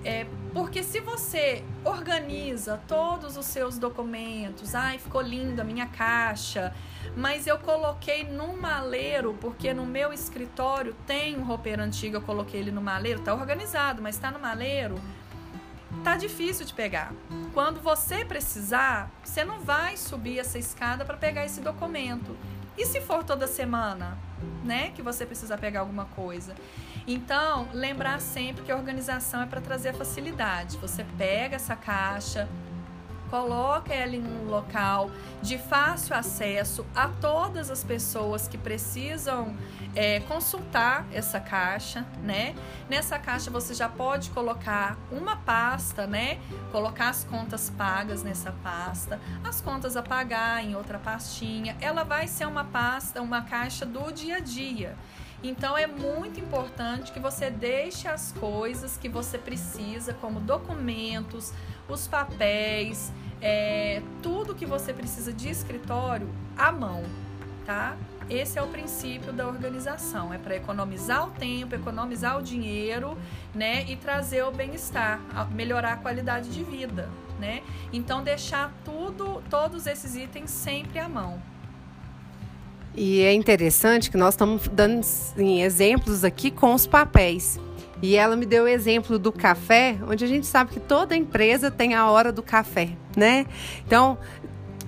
É, 0.06 0.26
porque 0.54 0.84
se 0.84 1.00
você 1.00 1.64
organiza 1.84 2.80
todos 2.88 3.38
os 3.38 3.46
seus 3.46 3.78
documentos, 3.78 4.76
ai, 4.76 4.98
ficou 4.98 5.22
lindo 5.22 5.62
a 5.62 5.64
minha 5.64 5.88
caixa, 5.88 6.74
mas 7.16 7.48
eu 7.48 7.58
coloquei 7.58 8.26
num 8.26 8.60
maleiro, 8.60 9.38
porque 9.40 9.74
no 9.74 9.86
meu 9.86 10.12
escritório 10.12 10.94
tem 11.08 11.38
um 11.38 11.44
roupeiro 11.44 11.82
antigo, 11.82 12.18
eu 12.18 12.22
coloquei 12.22 12.60
ele 12.60 12.72
no 12.72 12.82
maleiro, 12.82 13.22
tá 13.22 13.34
organizado, 13.34 14.02
mas 14.02 14.18
tá 14.18 14.30
no 14.30 14.40
maleiro 14.40 15.00
tá 16.04 16.16
difícil 16.16 16.66
de 16.66 16.74
pegar. 16.74 17.14
Quando 17.54 17.82
você 17.82 18.26
precisar, 18.26 19.12
você 19.24 19.44
não 19.44 19.60
vai 19.60 19.98
subir 19.98 20.40
essa 20.40 20.58
escada 20.58 21.06
para 21.06 21.18
pegar 21.18 21.46
esse 21.46 21.62
documento. 21.62 22.36
E 22.78 22.86
se 22.86 23.00
for 23.02 23.24
toda 23.24 23.46
semana, 23.46 24.18
né, 24.64 24.92
que 24.96 25.02
você 25.02 25.26
precisa 25.26 25.58
pegar 25.58 25.82
alguma 25.82 26.06
coisa? 26.06 26.56
Então, 27.06 27.68
lembrar 27.74 28.20
sempre 28.20 28.64
que 28.64 28.72
a 28.72 28.76
organização 28.76 29.44
é 29.44 29.46
para 29.46 29.62
trazer 29.62 29.94
facilidade. 29.94 30.78
Você 30.78 31.06
pega 31.18 31.56
essa 31.56 31.76
caixa, 31.76 32.50
coloca 33.34 33.92
ela 33.92 34.16
em 34.16 34.24
um 34.24 34.46
local 34.46 35.10
de 35.42 35.58
fácil 35.58 36.16
acesso 36.16 36.86
a 36.96 37.08
todas 37.08 37.72
as 37.72 37.84
pessoas 37.84 38.48
que 38.48 38.60
precisam 38.60 39.56
é, 39.96 40.20
consultar 40.20 41.08
essa 41.12 41.40
caixa, 41.40 42.06
né? 42.22 42.54
Nessa 42.88 43.18
caixa 43.18 43.50
você 43.50 43.74
já 43.74 43.90
pode 43.90 44.30
colocar 44.30 45.00
uma 45.12 45.36
pasta, 45.36 46.06
né? 46.06 46.40
Colocar 46.72 47.10
as 47.10 47.24
contas 47.24 47.72
pagas 47.72 48.22
nessa 48.22 48.52
pasta, 48.52 49.20
as 49.44 49.60
contas 49.60 49.98
a 49.98 50.04
pagar 50.04 50.64
em 50.64 50.76
outra 50.76 51.00
pastinha. 51.00 51.76
Ela 51.82 52.04
vai 52.04 52.28
ser 52.28 52.46
uma 52.46 52.66
pasta, 52.66 53.20
uma 53.20 53.42
caixa 53.42 53.84
do 53.84 54.12
dia 54.12 54.36
a 54.36 54.42
dia. 54.42 54.96
Então 55.44 55.78
é 55.78 55.86
muito 55.86 56.40
importante 56.40 57.12
que 57.12 57.20
você 57.20 57.50
deixe 57.50 58.08
as 58.08 58.32
coisas 58.32 58.96
que 58.96 59.10
você 59.10 59.38
precisa, 59.38 60.14
como 60.14 60.40
documentos, 60.40 61.52
os 61.90 62.08
papéis, 62.08 63.12
é, 63.42 64.02
tudo 64.22 64.56
que 64.56 64.66
você 64.66 64.94
precisa 64.94 65.34
de 65.34 65.50
escritório 65.50 66.34
à 66.58 66.72
mão, 66.72 67.04
tá? 67.66 67.98
Esse 68.30 68.58
é 68.58 68.62
o 68.62 68.68
princípio 68.68 69.34
da 69.34 69.46
organização, 69.46 70.34
é 70.34 70.38
para 70.38 70.56
economizar 70.56 71.28
o 71.28 71.32
tempo, 71.32 71.76
economizar 71.76 72.38
o 72.38 72.42
dinheiro, 72.42 73.18
né, 73.54 73.84
e 73.84 73.98
trazer 73.98 74.44
o 74.44 74.52
bem-estar, 74.52 75.20
melhorar 75.52 75.94
a 75.94 75.98
qualidade 75.98 76.50
de 76.50 76.64
vida, 76.64 77.10
né? 77.38 77.62
Então 77.92 78.24
deixar 78.24 78.72
tudo, 78.86 79.44
todos 79.50 79.88
esses 79.88 80.16
itens 80.16 80.52
sempre 80.52 81.00
à 81.00 81.10
mão. 81.10 81.42
E 82.96 83.22
é 83.22 83.34
interessante 83.34 84.12
que 84.12 84.18
nós 84.18 84.36
estamos 84.36 84.68
dando 84.68 85.00
assim, 85.00 85.62
exemplos 85.62 86.24
aqui 86.24 86.52
com 86.52 86.74
os 86.74 86.86
papéis. 86.86 87.60
E 88.02 88.16
ela 88.16 88.36
me 88.36 88.46
deu 88.46 88.66
o 88.66 88.68
exemplo 88.68 89.18
do 89.18 89.32
café, 89.32 89.98
onde 90.08 90.26
a 90.26 90.28
gente 90.28 90.46
sabe 90.46 90.72
que 90.72 90.80
toda 90.80 91.16
empresa 91.16 91.72
tem 91.72 91.94
a 91.96 92.10
hora 92.10 92.32
do 92.32 92.44
café, 92.44 92.90
né? 93.16 93.46
Então, 93.88 94.18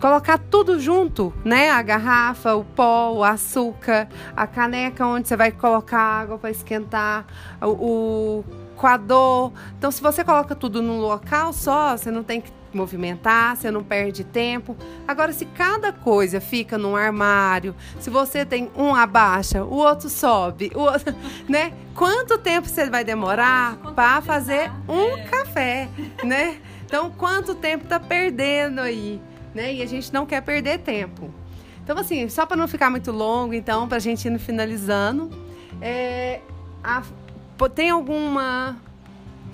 colocar 0.01 0.38
tudo 0.38 0.80
junto, 0.80 1.34
né? 1.43 1.70
A 1.70 1.82
garrafa, 1.82 2.53
o 2.56 2.64
pó, 2.64 3.14
o 3.14 3.24
açúcar, 3.24 4.10
a 4.36 4.45
caneca 4.45 5.08
onde 5.08 5.28
você 5.28 5.38
vai 5.38 5.51
colocar 5.51 5.97
água 5.97 6.38
para 6.38 6.51
esquentar, 6.51 7.26
o, 7.62 8.43
coador. 8.76 9.51
Então, 9.78 9.89
se 9.89 10.01
você 10.01 10.24
coloca 10.24 10.53
tudo 10.53 10.82
num 10.82 10.99
local 10.99 11.53
só, 11.53 11.97
você 11.97 12.12
não 12.12 12.24
tem 12.24 12.41
que 12.41 12.51
movimentar, 12.76 13.56
você 13.56 13.72
não 13.72 13.84
perde 13.84 14.24
tempo. 14.24 14.76
Agora, 15.08 15.34
se 15.34 15.46
cada 15.46 15.92
coisa 15.92 16.40
fica 16.42 16.78
num 16.78 16.96
armário, 16.96 17.76
se 18.00 18.10
você 18.10 18.46
tem 18.46 18.70
um 18.76 18.94
abaixa, 18.94 19.64
o 19.64 19.76
outro 19.76 20.10
sobe, 20.10 20.72
o 20.76 20.80
outro, 20.80 21.16
né? 21.50 21.74
Quanto 21.96 22.38
tempo 22.38 22.68
você 22.68 22.90
vai 22.90 23.04
demorar 23.04 23.78
para 23.96 24.22
fazer 24.22 24.72
um 24.88 25.24
café, 25.30 25.88
né? 26.24 26.58
Então, 26.86 27.10
quanto 27.10 27.56
tempo 27.56 27.86
tá 27.86 28.00
perdendo 28.00 28.80
aí, 28.80 29.22
né? 29.54 29.74
E 29.74 29.82
a 29.82 29.86
gente 29.86 30.14
não 30.14 30.26
quer 30.26 30.42
perder 30.42 30.80
tempo. 30.80 31.34
Então, 31.84 31.98
assim, 31.98 32.28
só 32.30 32.46
para 32.46 32.58
não 32.58 32.68
ficar 32.68 32.90
muito 32.90 33.12
longo, 33.12 33.54
então, 33.54 33.88
para 33.88 33.98
a 33.98 34.00
gente 34.00 34.28
ir 34.28 34.40
finalizando, 34.40 35.30
é, 35.82 36.42
a, 36.84 37.04
tem 37.74 37.90
alguma 37.90 38.78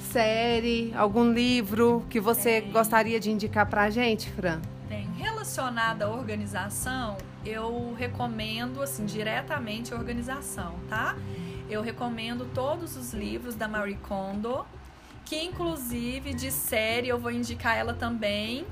série, 0.01 0.93
algum 0.95 1.31
livro 1.31 2.05
que 2.09 2.19
você 2.19 2.61
Tem. 2.61 2.71
gostaria 2.71 3.19
de 3.19 3.31
indicar 3.31 3.65
para 3.65 3.83
a 3.83 3.89
gente, 3.89 4.29
Fran? 4.31 4.59
Tem. 4.89 5.07
Relacionada 5.17 6.05
à 6.05 6.09
organização, 6.09 7.17
eu 7.45 7.93
recomendo, 7.97 8.81
assim, 8.81 9.05
diretamente 9.05 9.93
a 9.93 9.97
organização, 9.97 10.75
tá? 10.89 11.15
Eu 11.69 11.81
recomendo 11.81 12.45
todos 12.53 12.97
os 12.97 13.13
livros 13.13 13.55
da 13.55 13.67
Marie 13.67 13.95
Kondo, 13.95 14.65
que 15.23 15.41
inclusive 15.41 16.33
de 16.33 16.51
série 16.51 17.07
eu 17.07 17.17
vou 17.17 17.31
indicar 17.31 17.77
ela 17.77 17.93
também. 17.93 18.65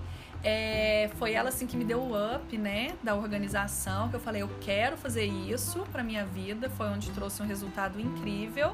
É, 0.43 1.09
foi 1.15 1.34
ela 1.34 1.49
assim 1.49 1.67
que 1.67 1.75
me 1.75 1.84
deu 1.84 1.99
o 1.99 2.36
up, 2.36 2.57
né, 2.57 2.93
da 3.03 3.13
organização, 3.13 4.09
que 4.09 4.15
eu 4.15 4.19
falei, 4.21 4.41
eu 4.41 4.49
quero 4.61 4.95
fazer 4.97 5.25
isso 5.25 5.86
para 5.91 6.01
minha 6.01 6.25
vida, 6.25 6.69
foi 6.69 6.88
onde 6.88 7.11
trouxe 7.11 7.41
um 7.41 7.45
resultado 7.45 7.99
incrível 7.99 8.73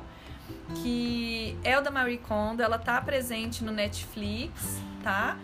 que 0.82 1.58
é 1.64 1.78
o 1.78 1.82
da 1.82 1.92
Marie 1.92 2.18
Kondo, 2.18 2.62
ela 2.62 2.78
tá 2.78 3.00
presente 3.02 3.64
no 3.64 3.72
Netflix, 3.72 4.82
tá? 5.04 5.38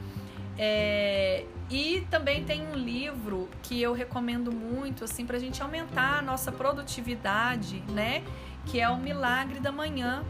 É, 0.58 1.45
e 1.70 2.06
também 2.12 2.43
tem 2.43 2.68
um 2.68 2.76
livro 2.76 3.49
que 3.64 3.82
eu 3.82 3.93
recomendo 3.93 4.52
muito, 4.52 5.06
assim, 5.06 5.26
pra 5.26 5.39
gente 5.39 5.62
aumentar 5.62 6.20
a 6.20 6.22
nossa 6.22 6.52
produtividade, 6.52 7.82
né? 7.89 8.24
Que 8.66 8.80
é 8.80 8.89
O 8.89 8.97
Milagre 8.97 9.60
da 9.60 9.72
Manhã. 9.72 10.24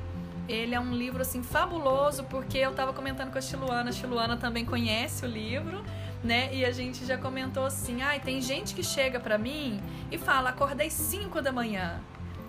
Ele 0.48 0.76
é 0.76 0.80
um 0.80 0.94
livro, 0.94 1.22
assim, 1.22 1.42
fabuloso, 1.42 2.24
porque 2.26 2.58
eu 2.58 2.74
tava 2.74 2.94
comentando 2.94 3.32
com 3.32 3.38
a 3.38 3.42
Chiluana, 3.42 3.90
a 3.90 3.94
Chiluana 3.94 4.38
também 4.38 4.66
conhece 4.66 5.26
o 5.26 5.28
livro, 5.28 5.84
né? 6.24 6.54
E 6.54 6.64
a 6.64 6.72
gente 6.72 7.06
já 7.06 7.18
comentou 7.18 7.66
assim, 7.66 8.02
ai, 8.02 8.18
ah, 8.18 8.20
tem 8.20 8.42
gente 8.42 8.76
que 8.76 8.84
chega 8.84 9.20
pra 9.20 9.38
mim 9.38 9.82
e 10.12 10.18
fala, 10.18 10.50
acordei 10.50 10.90
5 10.90 11.42
da 11.42 11.52
manhã. 11.52 12.00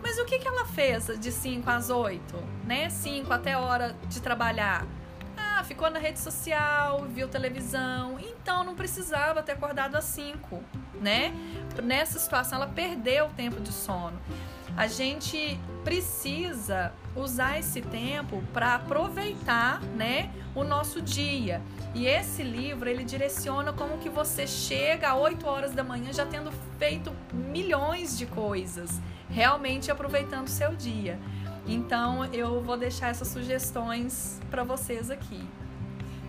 Mas 0.02 0.18
o 0.18 0.24
que, 0.24 0.38
que 0.38 0.48
ela 0.48 0.66
fez 0.66 1.06
de 1.18 1.30
5 1.30 1.70
às 1.70 1.88
8, 1.88 2.36
né? 2.64 2.90
5 2.90 3.32
até 3.32 3.52
a 3.52 3.60
hora 3.60 3.96
de 4.08 4.20
trabalhar. 4.20 4.84
Ah, 5.36 5.62
ficou 5.64 5.88
na 5.90 5.98
rede 5.98 6.18
social, 6.18 7.06
viu 7.06 7.28
televisão, 7.28 8.18
então 8.18 8.64
não 8.64 8.74
precisava 8.74 9.42
ter 9.42 9.52
acordado 9.52 9.94
às 9.94 10.04
5, 10.04 10.62
né? 11.00 11.32
Nessa 11.82 12.18
situação 12.18 12.56
ela 12.56 12.66
perdeu 12.66 13.26
o 13.26 13.30
tempo 13.30 13.60
de 13.60 13.72
sono. 13.72 14.20
A 14.76 14.86
gente 14.86 15.60
precisa 15.84 16.92
usar 17.14 17.58
esse 17.58 17.82
tempo 17.82 18.42
para 18.54 18.74
aproveitar, 18.74 19.82
né, 19.82 20.30
o 20.54 20.64
nosso 20.64 21.02
dia. 21.02 21.60
E 21.94 22.06
esse 22.06 22.42
livro, 22.42 22.88
ele 22.88 23.04
direciona 23.04 23.72
como 23.72 23.98
que 23.98 24.08
você 24.08 24.46
chega 24.46 25.10
a 25.10 25.14
8 25.14 25.46
horas 25.46 25.72
da 25.72 25.84
manhã 25.84 26.10
já 26.10 26.24
tendo 26.24 26.50
feito 26.78 27.12
milhões 27.32 28.16
de 28.16 28.24
coisas 28.24 28.98
realmente 29.32 29.90
aproveitando 29.90 30.46
o 30.46 30.50
seu 30.50 30.74
dia. 30.76 31.18
Então 31.66 32.24
eu 32.32 32.60
vou 32.60 32.76
deixar 32.76 33.08
essas 33.08 33.28
sugestões 33.28 34.40
para 34.50 34.62
vocês 34.62 35.10
aqui. 35.10 35.40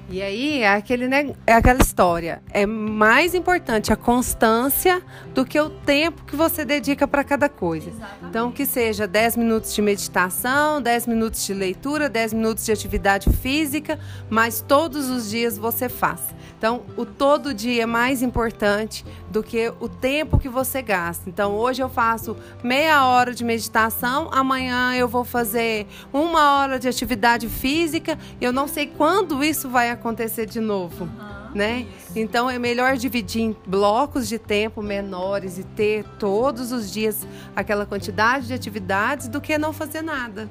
E 0.10 0.22
aí 0.22 0.62
é, 0.62 0.74
aquele, 0.74 1.08
né, 1.08 1.34
é 1.48 1.54
aquela 1.54 1.82
história. 1.82 2.42
É 2.52 2.66
mais 2.66 3.34
importante 3.34 3.92
a 3.92 3.96
constância 3.96 5.02
do 5.34 5.46
que 5.46 5.60
o 5.60 5.70
tempo 5.70 6.24
que 6.26 6.36
você 6.36 6.66
dedica 6.66 7.08
para 7.08 7.24
cada 7.24 7.48
coisa. 7.48 7.90
Exatamente. 7.90 8.26
Então, 8.30 8.52
que 8.52 8.66
seja 8.66 9.08
10 9.08 9.38
minutos 9.38 9.74
de 9.74 9.82
meditação, 9.82 10.82
10 10.82 11.08
minutos 11.08 11.46
de 11.46 11.54
leitura, 11.54 12.10
10 12.10 12.34
minutos 12.34 12.66
de 12.66 12.72
atividade 12.72 13.30
física, 13.32 13.98
mas 14.30 14.62
todos 14.62 15.10
os 15.10 15.30
dias 15.30 15.58
você 15.58 15.88
faz. 15.88 16.22
Então, 16.58 16.84
o 16.96 17.06
todo 17.06 17.54
dia 17.54 17.84
é 17.84 17.86
mais 17.86 18.22
importante 18.22 19.06
do 19.34 19.42
que 19.42 19.74
o 19.80 19.90
tempo 19.90 20.38
que 20.38 20.48
você 20.48 20.80
gasta. 20.84 21.28
Então, 21.28 21.56
hoje 21.56 21.82
eu 21.82 21.90
faço 21.90 22.38
meia 22.64 23.08
hora 23.08 23.34
de 23.34 23.44
meditação, 23.44 24.30
amanhã 24.32 24.94
eu 24.94 25.08
vou 25.08 25.24
fazer 25.24 25.88
uma 26.14 26.60
hora 26.60 26.80
de 26.80 26.88
atividade 26.88 27.50
física. 27.50 28.18
Eu 28.40 28.54
não 28.54 28.68
sei 28.68 28.86
quando 28.86 29.44
isso 29.44 29.68
vai 29.68 29.90
acontecer 29.90 30.46
de 30.46 30.60
novo. 30.60 31.10
Né? 31.56 31.86
Então 32.16 32.50
é 32.50 32.58
melhor 32.58 32.98
dividir 32.98 33.44
em 33.44 33.56
blocos 33.68 34.28
de 34.28 34.40
tempo 34.40 34.82
menores 34.82 35.60
e 35.60 35.64
ter 35.64 36.04
todos 36.18 36.72
os 36.72 36.92
dias 36.92 37.28
aquela 37.56 37.86
quantidade 37.86 38.48
de 38.48 38.56
atividades 38.56 39.28
do 39.28 39.40
que 39.40 39.56
não 39.56 39.72
fazer 39.72 40.02
nada. 40.02 40.50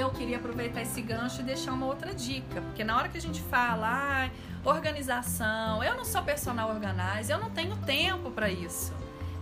Eu 0.00 0.08
queria 0.08 0.38
aproveitar 0.38 0.80
esse 0.80 1.02
gancho 1.02 1.42
e 1.42 1.44
deixar 1.44 1.72
uma 1.72 1.84
outra 1.84 2.14
dica, 2.14 2.62
porque 2.62 2.82
na 2.82 2.96
hora 2.96 3.10
que 3.10 3.18
a 3.18 3.20
gente 3.20 3.42
fala, 3.42 3.86
ah, 3.86 4.30
organização. 4.64 5.84
Eu 5.84 5.94
não 5.94 6.06
sou 6.06 6.22
personal 6.22 6.70
organizer, 6.70 7.34
eu 7.34 7.38
não 7.38 7.50
tenho 7.50 7.76
tempo 7.76 8.30
para 8.30 8.50
isso, 8.50 8.94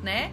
né? 0.03 0.33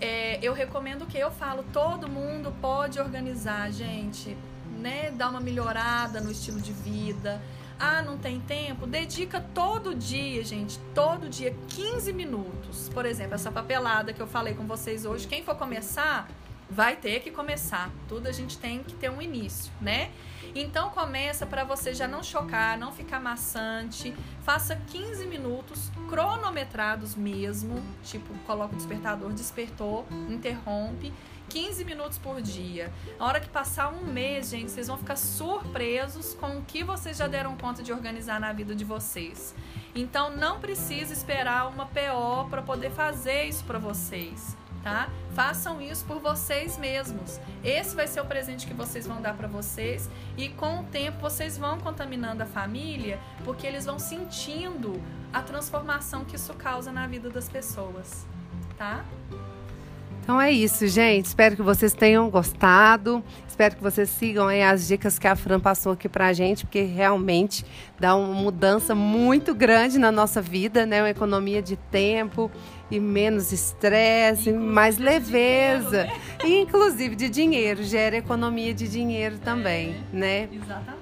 É, 0.00 0.40
eu 0.42 0.52
recomendo 0.54 1.06
que 1.06 1.16
eu 1.16 1.30
falo, 1.30 1.62
todo 1.72 2.08
mundo 2.08 2.52
pode 2.60 2.98
organizar, 2.98 3.70
gente, 3.70 4.36
né? 4.76 5.12
Dar 5.12 5.28
uma 5.28 5.40
melhorada 5.40 6.20
no 6.20 6.32
estilo 6.32 6.60
de 6.60 6.72
vida. 6.72 7.40
Ah, 7.78 8.02
não 8.02 8.18
tem 8.18 8.40
tempo? 8.40 8.88
Dedica 8.88 9.40
todo 9.54 9.94
dia, 9.94 10.44
gente, 10.44 10.80
todo 10.92 11.28
dia 11.28 11.54
15 11.68 12.12
minutos. 12.12 12.88
Por 12.88 13.06
exemplo, 13.06 13.36
essa 13.36 13.52
papelada 13.52 14.12
que 14.12 14.20
eu 14.20 14.26
falei 14.26 14.52
com 14.52 14.66
vocês 14.66 15.04
hoje, 15.04 15.28
quem 15.28 15.44
for 15.44 15.54
começar, 15.54 16.28
vai 16.70 16.96
ter 16.96 17.20
que 17.20 17.30
começar. 17.30 17.90
Tudo 18.08 18.28
a 18.28 18.32
gente 18.32 18.56
tem 18.56 18.82
que 18.84 18.94
ter 18.94 19.10
um 19.10 19.20
início, 19.20 19.72
né? 19.80 20.10
Então 20.54 20.90
começa 20.90 21.44
para 21.44 21.64
você 21.64 21.92
já 21.92 22.06
não 22.06 22.22
chocar, 22.22 22.78
não 22.78 22.92
ficar 22.92 23.20
maçante. 23.20 24.14
Faça 24.42 24.76
15 24.76 25.26
minutos 25.26 25.90
cronometrados 26.08 27.14
mesmo, 27.14 27.82
tipo, 28.04 28.32
coloca 28.46 28.74
o 28.74 28.76
despertador, 28.76 29.32
despertou, 29.32 30.06
interrompe. 30.28 31.12
15 31.48 31.84
minutos 31.84 32.16
por 32.16 32.40
dia. 32.40 32.92
A 33.18 33.26
hora 33.26 33.40
que 33.40 33.48
passar 33.48 33.92
um 33.92 34.04
mês, 34.04 34.50
gente, 34.50 34.70
vocês 34.70 34.86
vão 34.86 34.96
ficar 34.96 35.16
surpresos 35.16 36.32
com 36.34 36.58
o 36.58 36.62
que 36.62 36.84
vocês 36.84 37.16
já 37.16 37.26
deram 37.26 37.56
conta 37.56 37.82
de 37.82 37.92
organizar 37.92 38.38
na 38.38 38.52
vida 38.52 38.72
de 38.72 38.84
vocês. 38.84 39.52
Então 39.92 40.30
não 40.36 40.60
precisa 40.60 41.12
esperar 41.12 41.66
uma 41.66 41.86
PO 41.86 42.48
para 42.48 42.62
poder 42.62 42.92
fazer 42.92 43.46
isso 43.46 43.64
para 43.64 43.80
vocês 43.80 44.56
tá? 44.82 45.08
Façam 45.34 45.80
isso 45.80 46.04
por 46.04 46.18
vocês 46.18 46.76
mesmos. 46.78 47.40
Esse 47.62 47.94
vai 47.94 48.06
ser 48.06 48.20
o 48.20 48.24
presente 48.24 48.66
que 48.66 48.74
vocês 48.74 49.06
vão 49.06 49.20
dar 49.20 49.34
para 49.34 49.48
vocês 49.48 50.08
e 50.36 50.48
com 50.48 50.80
o 50.80 50.84
tempo 50.84 51.20
vocês 51.20 51.56
vão 51.56 51.78
contaminando 51.78 52.42
a 52.42 52.46
família, 52.46 53.18
porque 53.44 53.66
eles 53.66 53.84
vão 53.84 53.98
sentindo 53.98 55.00
a 55.32 55.42
transformação 55.42 56.24
que 56.24 56.36
isso 56.36 56.54
causa 56.54 56.90
na 56.90 57.06
vida 57.06 57.30
das 57.30 57.48
pessoas, 57.48 58.26
tá? 58.76 59.04
Então 60.22 60.40
é 60.40 60.52
isso, 60.52 60.86
gente. 60.86 61.26
Espero 61.26 61.56
que 61.56 61.62
vocês 61.62 61.92
tenham 61.92 62.28
gostado. 62.30 63.22
Espero 63.48 63.76
que 63.76 63.82
vocês 63.82 64.08
sigam 64.08 64.46
aí 64.48 64.62
as 64.62 64.86
dicas 64.88 65.18
que 65.18 65.26
a 65.26 65.36
Fran 65.36 65.60
passou 65.60 65.92
aqui 65.92 66.08
pra 66.08 66.32
gente, 66.32 66.64
porque 66.64 66.82
realmente 66.82 67.64
dá 67.98 68.16
uma 68.16 68.32
mudança 68.32 68.94
muito 68.94 69.54
grande 69.54 69.98
na 69.98 70.10
nossa 70.10 70.40
vida, 70.40 70.86
né? 70.86 71.02
Uma 71.02 71.10
economia 71.10 71.60
de 71.60 71.76
tempo 71.76 72.50
e 72.90 72.98
menos 72.98 73.52
estresse, 73.52 74.50
mais 74.52 74.96
leveza. 74.98 76.04
Dinheiro, 76.04 76.54
né? 76.54 76.60
Inclusive 76.62 77.14
de 77.14 77.28
dinheiro, 77.28 77.82
gera 77.84 78.16
economia 78.16 78.72
de 78.72 78.88
dinheiro 78.88 79.38
também, 79.38 79.94
é, 80.12 80.16
né? 80.16 80.48
Exatamente. 80.50 81.00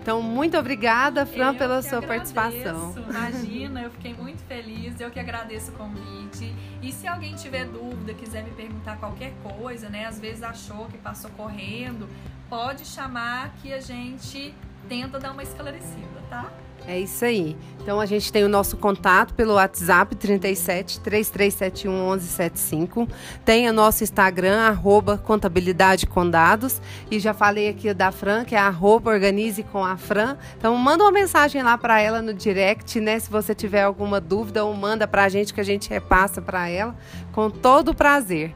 Então, 0.00 0.20
muito 0.22 0.56
obrigada, 0.58 1.24
Fran, 1.26 1.52
eu 1.52 1.54
pela 1.54 1.82
sua 1.82 1.98
agradeço. 1.98 2.34
participação. 2.34 2.94
Imagina, 3.08 3.82
eu 3.82 3.90
fiquei 3.90 4.14
muito 4.14 4.31
feliz, 4.52 5.00
eu 5.00 5.10
que 5.10 5.18
agradeço 5.18 5.70
o 5.70 5.74
convite. 5.74 6.54
E 6.82 6.92
se 6.92 7.06
alguém 7.08 7.34
tiver 7.34 7.64
dúvida, 7.64 8.12
quiser 8.12 8.44
me 8.44 8.50
perguntar 8.50 8.98
qualquer 8.98 9.32
coisa, 9.42 9.88
né? 9.88 10.04
Às 10.04 10.20
vezes 10.20 10.42
achou 10.42 10.86
que 10.86 10.98
passou 10.98 11.30
correndo, 11.30 12.06
pode 12.50 12.84
chamar 12.84 13.54
que 13.62 13.72
a 13.72 13.80
gente 13.80 14.54
tenta 14.88 15.18
dar 15.18 15.32
uma 15.32 15.42
esclarecida, 15.42 16.20
tá? 16.28 16.52
É 16.86 16.98
isso 16.98 17.24
aí. 17.24 17.56
Então 17.82 17.98
a 18.00 18.06
gente 18.06 18.32
tem 18.32 18.44
o 18.44 18.48
nosso 18.48 18.76
contato 18.76 19.34
pelo 19.34 19.54
WhatsApp 19.54 20.14
37 20.14 21.00
3371 21.00 21.92
1175. 21.92 23.08
Tem 23.44 23.68
o 23.68 23.72
nosso 23.72 24.04
Instagram, 24.04 24.60
arroba 24.60 25.18
contabilidade 25.18 26.06
com 26.06 26.28
dados. 26.28 26.80
E 27.10 27.18
já 27.18 27.34
falei 27.34 27.68
aqui 27.68 27.92
da 27.92 28.12
Fran, 28.12 28.44
que 28.44 28.54
é 28.54 28.58
arroba 28.58 29.10
organize 29.10 29.64
com 29.64 29.84
a 29.84 29.96
Fran. 29.96 30.36
Então 30.56 30.76
manda 30.76 31.02
uma 31.02 31.12
mensagem 31.12 31.62
lá 31.62 31.76
para 31.76 32.00
ela 32.00 32.22
no 32.22 32.32
direct, 32.32 33.00
né? 33.00 33.18
Se 33.18 33.30
você 33.30 33.54
tiver 33.54 33.82
alguma 33.82 34.20
dúvida, 34.20 34.64
ou 34.64 34.74
manda 34.74 35.08
para 35.08 35.24
a 35.24 35.28
gente 35.28 35.52
que 35.52 35.60
a 35.60 35.64
gente 35.64 35.90
repassa 35.90 36.40
para 36.40 36.68
ela 36.68 36.96
com 37.32 37.50
todo 37.50 37.90
o 37.90 37.94
prazer. 37.94 38.54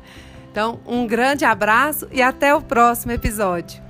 Então, 0.51 0.81
um 0.87 1.07
grande 1.07 1.45
abraço 1.45 2.09
e 2.11 2.23
até 2.23 2.55
o 2.55 2.63
próximo 2.63 3.13
episódio. 3.13 3.86